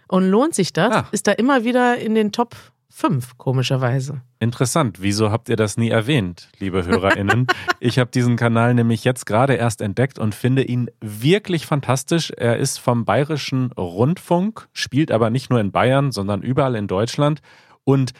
Und 0.08 0.28
lohnt 0.28 0.54
sich 0.54 0.72
das? 0.72 0.94
Ah. 0.94 1.08
Ist 1.12 1.26
da 1.26 1.32
immer 1.32 1.64
wieder 1.64 1.98
in 1.98 2.14
den 2.14 2.32
Top 2.32 2.54
5, 2.90 3.38
komischerweise. 3.38 4.20
Interessant. 4.38 5.00
Wieso 5.00 5.30
habt 5.30 5.48
ihr 5.48 5.56
das 5.56 5.76
nie 5.76 5.88
erwähnt, 5.88 6.48
liebe 6.58 6.84
HörerInnen? 6.84 7.46
ich 7.80 7.98
habe 7.98 8.10
diesen 8.10 8.36
Kanal 8.36 8.74
nämlich 8.74 9.04
jetzt 9.04 9.24
gerade 9.24 9.54
erst 9.54 9.80
entdeckt 9.80 10.18
und 10.18 10.34
finde 10.34 10.62
ihn 10.62 10.90
wirklich 11.00 11.66
fantastisch. 11.66 12.30
Er 12.36 12.58
ist 12.58 12.78
vom 12.78 13.04
Bayerischen 13.04 13.72
Rundfunk, 13.72 14.68
spielt 14.72 15.10
aber 15.10 15.30
nicht 15.30 15.50
nur 15.50 15.60
in 15.60 15.72
Bayern, 15.72 16.12
sondern 16.12 16.42
überall 16.42 16.76
in 16.76 16.86
Deutschland. 16.86 17.40
Und 17.84 18.12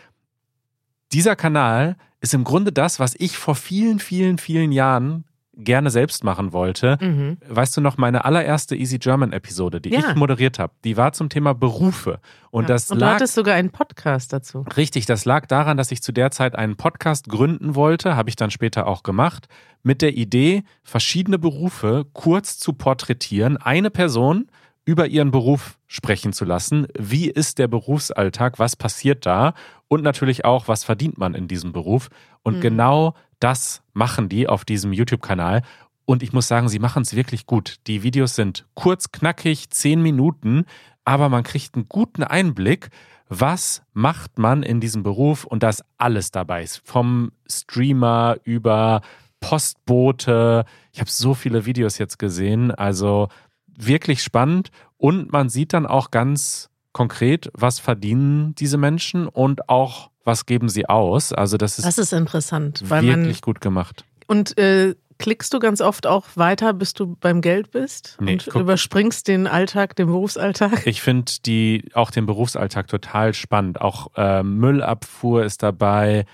dieser 1.13 1.37
Kanal 1.37 1.97
ist 2.21 2.35
im 2.35 2.45
Grunde 2.45 2.73
das, 2.73 3.01
was 3.01 3.15
ich 3.19 3.37
vor 3.37 3.55
vielen, 3.55 3.99
vielen, 3.99 4.39
vielen 4.39 4.73
Jahren 4.73 5.25
gerne 5.55 5.91
selbst 5.91 6.25
machen 6.25 6.53
wollte. 6.55 6.97
Mhm. 7.01 7.37
Weißt 7.47 7.77
du 7.77 7.83
noch, 7.83 7.99
meine 7.99 8.25
allererste 8.25 8.75
Easy 8.75 8.99
German 8.99 9.33
Episode, 9.33 9.83
die 9.83 9.91
Ja. 9.91 9.99
ich 9.99 10.15
moderiert 10.17 10.59
habe, 10.59 10.73
die 10.83 10.97
war 10.97 11.13
zum 11.13 11.29
Thema 11.29 11.53
Berufe. 11.53 12.21
Und 12.51 12.65
Ja. 12.65 12.69
das 12.69 12.91
Und 12.91 13.01
du 13.01 13.05
lag 13.05 13.15
hattest 13.17 13.35
sogar 13.35 13.55
einen 13.57 13.69
Podcast 13.71 14.33
dazu. 14.33 14.65
Richtig, 14.79 15.05
das 15.05 15.27
lag 15.27 15.45
daran, 15.47 15.77
dass 15.77 15.93
ich 15.93 16.03
zu 16.03 16.11
der 16.13 16.31
Zeit 16.31 16.55
einen 16.57 16.77
Podcast 16.77 17.29
gründen 17.29 17.75
wollte, 17.75 18.17
habe 18.17 18.31
ich 18.31 18.37
dann 18.37 18.51
später 18.51 18.87
auch 18.87 19.03
gemacht, 19.03 19.47
mit 19.83 20.01
der 20.01 20.17
Idee, 20.17 20.63
verschiedene 20.85 21.39
Berufe 21.39 22.07
kurz 22.15 22.59
zu 22.59 22.73
porträtieren, 22.73 23.59
eine 23.59 23.91
Person 23.91 24.47
über 24.85 25.07
ihren 25.07 25.31
Beruf 25.31 25.79
sprechen 25.87 26.33
zu 26.33 26.45
lassen. 26.45 26.87
Wie 26.99 27.29
ist 27.31 27.59
der 27.59 27.69
Berufsalltag? 27.69 28.59
Was 28.59 28.77
passiert 28.77 29.27
da? 29.27 29.55
Und 29.89 30.03
natürlich 30.03 30.45
auch, 30.45 30.67
was 30.69 30.85
verdient 30.85 31.19
man 31.19 31.35
in 31.35 31.47
diesem 31.49 31.73
Beruf? 31.73 32.09
Und 32.43 32.57
Mhm. 32.57 32.61
genau 32.61 33.15
das 33.39 33.83
machen 33.93 34.29
die 34.29 34.49
auf 34.49 34.65
diesem 34.65 34.93
YouTube-Kanal. 34.93 35.63
Und 36.05 36.23
ich 36.23 36.33
muss 36.33 36.49
sagen, 36.49 36.69
sie 36.69 36.81
machen 36.81 37.03
es 37.03 37.15
wirklich 37.15 37.47
gut. 37.47 37.77
Die 37.87 38.03
Videos 38.03 38.35
sind 38.35 38.67
kurz, 38.75 39.13
knackig, 39.13 39.71
zehn 39.71 40.03
Minuten, 40.03 40.65
aber 41.05 41.29
man 41.29 41.45
kriegt 41.45 41.75
einen 41.77 41.89
guten 41.89 42.25
Einblick, 42.25 42.91
was 43.29 43.83
macht 43.93 44.39
man 44.39 44.63
in 44.63 44.81
diesem 44.81 45.03
Beruf 45.05 45.45
und 45.45 45.63
da 45.63 45.69
ist 45.71 45.85
alles 45.99 46.33
dabei. 46.33 46.67
Vom 46.85 47.33
Streamer 47.49 48.37
über 48.45 49.01
Postbote. 49.41 50.65
Ich 50.93 51.01
habe 51.01 51.11
so 51.11 51.35
viele 51.35 51.65
Videos 51.67 51.99
jetzt 51.99 52.19
gesehen. 52.19 52.71
Also 52.71 53.29
wirklich 53.77 54.23
spannend. 54.23 54.71
Und 54.97 55.33
man 55.33 55.49
sieht 55.49 55.73
dann 55.73 55.87
auch 55.87 56.11
ganz 56.11 56.69
konkret, 56.93 57.51
was 57.55 57.79
verdienen 57.79 58.55
diese 58.55 58.77
Menschen 58.77 59.27
und 59.29 59.69
auch, 59.69 60.11
was 60.25 60.47
geben 60.47 60.69
sie 60.69 60.89
aus. 60.89 61.33
Also 61.33 61.57
das 61.57 61.79
ist, 61.79 61.85
Das 61.87 61.99
ist 61.99 62.13
interessant, 62.13 62.83
weil 62.89 63.03
man. 63.03 63.21
wirklich 63.23 63.41
gut 63.43 63.61
gemacht. 63.61 64.05
Und 64.27 64.57
äh, 64.59 64.95
klickst 65.19 65.53
du 65.55 65.59
ganz 65.59 65.81
oft 65.81 66.07
auch 66.07 66.27
weiter, 66.37 66.73
bis 66.75 66.95
du 66.95 67.17
beim 67.21 67.41
Geld 67.41 67.71
bist 67.71 68.17
Nee, 68.21 68.33
und 68.35 68.47
guck- 68.51 68.63
überspringst 68.63 69.27
den 69.29 69.47
Alltag, 69.47 69.97
den 69.97 70.07
Berufsalltag? 70.07 70.87
Ich 70.87 71.01
finde 71.03 71.31
die 71.47 71.85
auch 71.95 72.11
den 72.11 72.27
Berufsalltag 72.27 72.89
total 72.89 73.33
spannend. 73.35 73.81
Auch 73.81 74.09
äh, 74.17 74.43
Müllabfuhr 74.43 75.45
ist 75.45 75.63
dabei, 75.63 76.25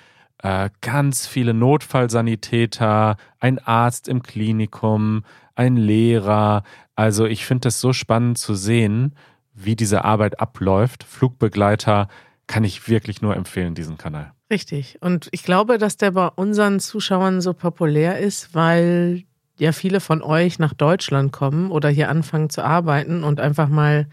äh, 0.42 0.70
ganz 0.80 1.26
viele 1.26 1.54
Notfallsanitäter, 1.54 3.16
ein 3.40 3.58
Arzt 3.58 4.08
im 4.08 4.22
Klinikum, 4.22 5.24
ein 5.54 5.76
Lehrer. 5.76 6.62
Also 6.94 7.26
ich 7.26 7.44
finde 7.44 7.68
es 7.68 7.80
so 7.80 7.92
spannend 7.92 8.38
zu 8.38 8.54
sehen, 8.54 9.14
wie 9.54 9.76
diese 9.76 10.04
Arbeit 10.04 10.40
abläuft. 10.40 11.04
Flugbegleiter 11.04 12.08
kann 12.46 12.64
ich 12.64 12.88
wirklich 12.88 13.22
nur 13.22 13.36
empfehlen, 13.36 13.74
diesen 13.74 13.98
Kanal. 13.98 14.32
Richtig. 14.50 14.98
Und 15.02 15.28
ich 15.32 15.42
glaube, 15.42 15.78
dass 15.78 15.96
der 15.96 16.12
bei 16.12 16.28
unseren 16.28 16.80
Zuschauern 16.80 17.40
so 17.40 17.52
populär 17.52 18.18
ist, 18.18 18.54
weil 18.54 19.24
ja 19.58 19.72
viele 19.72 20.00
von 20.00 20.22
euch 20.22 20.58
nach 20.58 20.72
Deutschland 20.72 21.32
kommen 21.32 21.70
oder 21.70 21.88
hier 21.88 22.08
anfangen 22.08 22.48
zu 22.48 22.64
arbeiten 22.64 23.24
und 23.24 23.40
einfach 23.40 23.68
mal, 23.68 24.06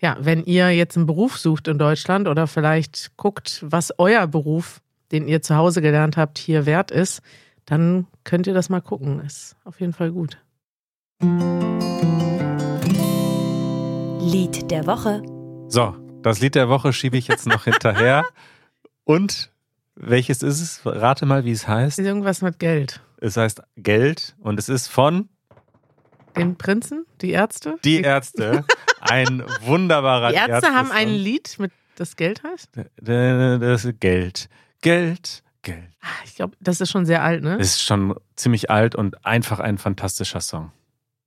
ja, 0.00 0.16
wenn 0.20 0.44
ihr 0.44 0.70
jetzt 0.70 0.96
einen 0.96 1.06
Beruf 1.06 1.38
sucht 1.38 1.68
in 1.68 1.78
Deutschland 1.78 2.28
oder 2.28 2.46
vielleicht 2.46 3.16
guckt, 3.16 3.64
was 3.66 3.94
euer 3.98 4.26
Beruf, 4.26 4.80
den 5.12 5.28
ihr 5.28 5.42
zu 5.42 5.56
Hause 5.56 5.80
gelernt 5.82 6.16
habt, 6.16 6.38
hier 6.38 6.66
wert 6.66 6.90
ist, 6.90 7.22
dann 7.64 8.06
könnt 8.24 8.46
ihr 8.46 8.54
das 8.54 8.68
mal 8.68 8.80
gucken. 8.80 9.20
Ist 9.20 9.56
auf 9.64 9.80
jeden 9.80 9.92
Fall 9.92 10.10
gut. 10.12 10.38
Lied 14.20 14.70
der 14.70 14.86
Woche. 14.86 15.22
So, 15.68 15.96
das 16.22 16.40
Lied 16.40 16.54
der 16.54 16.68
Woche 16.68 16.92
schiebe 16.92 17.16
ich 17.16 17.28
jetzt 17.28 17.46
noch 17.46 17.64
hinterher. 17.64 18.24
Und 19.04 19.50
welches 19.94 20.42
ist 20.42 20.60
es? 20.60 20.80
Rate 20.84 21.26
mal, 21.26 21.44
wie 21.44 21.52
es 21.52 21.66
heißt. 21.66 21.98
Irgendwas 21.98 22.42
mit 22.42 22.58
Geld? 22.58 23.00
Es 23.20 23.36
heißt 23.36 23.62
Geld 23.76 24.36
und 24.38 24.60
es 24.60 24.68
ist 24.68 24.86
von 24.86 25.28
Den 26.36 26.56
Prinzen? 26.56 27.04
Die 27.20 27.30
Ärzte? 27.32 27.76
Die 27.84 28.00
Ärzte. 28.02 28.64
Ein 29.00 29.42
wunderbarer 29.62 30.28
Die 30.28 30.36
Ärzte 30.36 30.68
haben 30.68 30.88
Ärzte-Song. 30.90 30.96
ein 30.96 31.08
Lied, 31.08 31.56
mit 31.58 31.72
das 31.96 32.14
Geld 32.14 32.44
heißt? 32.44 32.70
Das 33.00 33.84
ist 33.84 34.00
Geld. 34.00 34.48
Geld. 34.82 35.42
Geld. 35.62 35.88
Ah, 36.00 36.06
Ich 36.24 36.34
glaube, 36.36 36.56
das 36.60 36.80
ist 36.80 36.90
schon 36.90 37.04
sehr 37.04 37.22
alt, 37.22 37.42
ne? 37.42 37.56
Es 37.58 37.74
ist 37.74 37.82
schon 37.82 38.14
ziemlich 38.36 38.70
alt 38.70 38.94
und 38.94 39.24
einfach 39.26 39.60
ein 39.60 39.78
fantastischer 39.78 40.40
Song. 40.40 40.72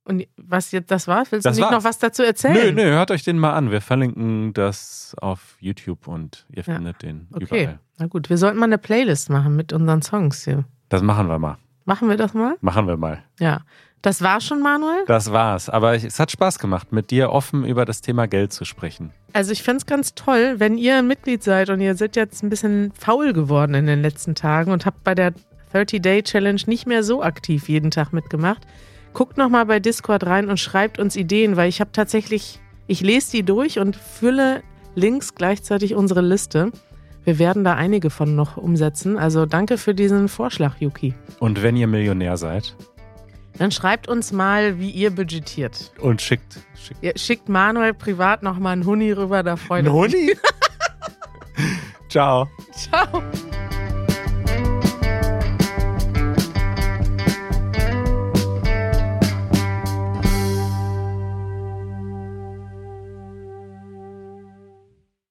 Und 0.04 0.26
was 0.36 0.72
jetzt 0.72 0.90
das 0.90 1.06
war? 1.06 1.24
Willst 1.30 1.46
Das 1.46 1.54
du 1.56 1.60
nicht 1.62 1.70
war's. 1.70 1.84
noch 1.84 1.88
was 1.88 1.98
dazu 1.98 2.22
erzählen? 2.24 2.74
Nö, 2.74 2.82
nö, 2.84 2.90
hört 2.90 3.10
euch 3.12 3.22
den 3.22 3.38
mal 3.38 3.52
an. 3.52 3.70
Wir 3.70 3.80
verlinken 3.80 4.52
das 4.52 5.14
auf 5.20 5.56
YouTube 5.60 6.08
und 6.08 6.44
ihr 6.50 6.64
Ja. 6.66 6.74
findet 6.74 7.02
den 7.02 7.28
Okay, 7.32 7.44
überall. 7.44 7.78
na 7.98 8.06
gut. 8.06 8.28
Wir 8.28 8.36
sollten 8.36 8.58
mal 8.58 8.64
eine 8.66 8.78
Playlist 8.78 9.30
machen 9.30 9.54
mit 9.54 9.72
unseren 9.72 10.02
Songs 10.02 10.44
hier. 10.44 10.64
Das 10.88 11.02
machen 11.02 11.28
wir 11.28 11.38
mal. 11.38 11.56
Machen 11.84 12.08
wir 12.08 12.16
das 12.16 12.34
mal? 12.34 12.56
Machen 12.62 12.86
wir 12.88 12.96
mal. 12.96 13.22
Ja. 13.38 13.60
Das 14.02 14.20
war 14.20 14.40
schon, 14.40 14.60
Manuel? 14.60 15.04
Das 15.06 15.30
war's. 15.30 15.68
Aber 15.68 15.94
es 15.94 16.18
hat 16.18 16.32
Spaß 16.32 16.58
gemacht, 16.58 16.90
mit 16.90 17.12
dir 17.12 17.30
offen 17.30 17.64
über 17.64 17.84
das 17.84 18.00
Thema 18.00 18.26
Geld 18.26 18.52
zu 18.52 18.64
sprechen. 18.64 19.12
Also 19.32 19.52
ich 19.52 19.62
fände 19.62 19.78
es 19.78 19.86
ganz 19.86 20.16
toll, 20.16 20.56
wenn 20.58 20.76
ihr 20.76 20.98
ein 20.98 21.06
Mitglied 21.06 21.44
seid 21.44 21.70
und 21.70 21.80
ihr 21.80 21.94
seid 21.94 22.16
jetzt 22.16 22.42
ein 22.42 22.50
bisschen 22.50 22.92
faul 22.98 23.32
geworden 23.32 23.74
in 23.74 23.86
den 23.86 24.02
letzten 24.02 24.34
Tagen 24.34 24.72
und 24.72 24.86
habt 24.86 25.04
bei 25.04 25.14
der 25.14 25.32
30-Day-Challenge 25.72 26.62
nicht 26.66 26.88
mehr 26.88 27.04
so 27.04 27.22
aktiv 27.22 27.68
jeden 27.68 27.92
Tag 27.92 28.12
mitgemacht. 28.12 28.66
Guckt 29.12 29.38
nochmal 29.38 29.66
bei 29.66 29.78
Discord 29.78 30.26
rein 30.26 30.50
und 30.50 30.58
schreibt 30.58 30.98
uns 30.98 31.14
Ideen, 31.14 31.56
weil 31.56 31.68
ich 31.68 31.80
habe 31.80 31.92
tatsächlich, 31.92 32.58
ich 32.88 33.02
lese 33.02 33.30
die 33.30 33.42
durch 33.44 33.78
und 33.78 33.94
fülle 33.94 34.64
links 34.96 35.36
gleichzeitig 35.36 35.94
unsere 35.94 36.22
Liste. 36.22 36.72
Wir 37.24 37.38
werden 37.38 37.62
da 37.62 37.74
einige 37.74 38.10
von 38.10 38.34
noch 38.34 38.56
umsetzen. 38.56 39.16
Also 39.16 39.46
danke 39.46 39.78
für 39.78 39.94
diesen 39.94 40.28
Vorschlag, 40.28 40.80
Yuki. 40.80 41.14
Und 41.38 41.62
wenn 41.62 41.76
ihr 41.76 41.86
Millionär 41.86 42.36
seid 42.36 42.74
Dann 43.58 43.70
schreibt 43.70 44.08
uns 44.08 44.32
mal, 44.32 44.78
wie 44.78 44.90
ihr 44.90 45.10
budgetiert. 45.10 45.92
und 46.00 46.22
schickt, 46.22 46.58
schickt 46.74 47.02
Ihr 47.02 47.12
schickt 47.16 47.48
Manuel 47.48 47.94
privat 47.94 48.42
nochmal 48.42 48.72
einen 48.72 48.86
Huni 48.86 49.12
rüber, 49.12 49.42
da 49.42 49.56
freut 49.56 49.86
er 49.86 50.10
sich. 50.10 50.36
Ciao. 52.08 52.48
Ciao. 52.72 53.22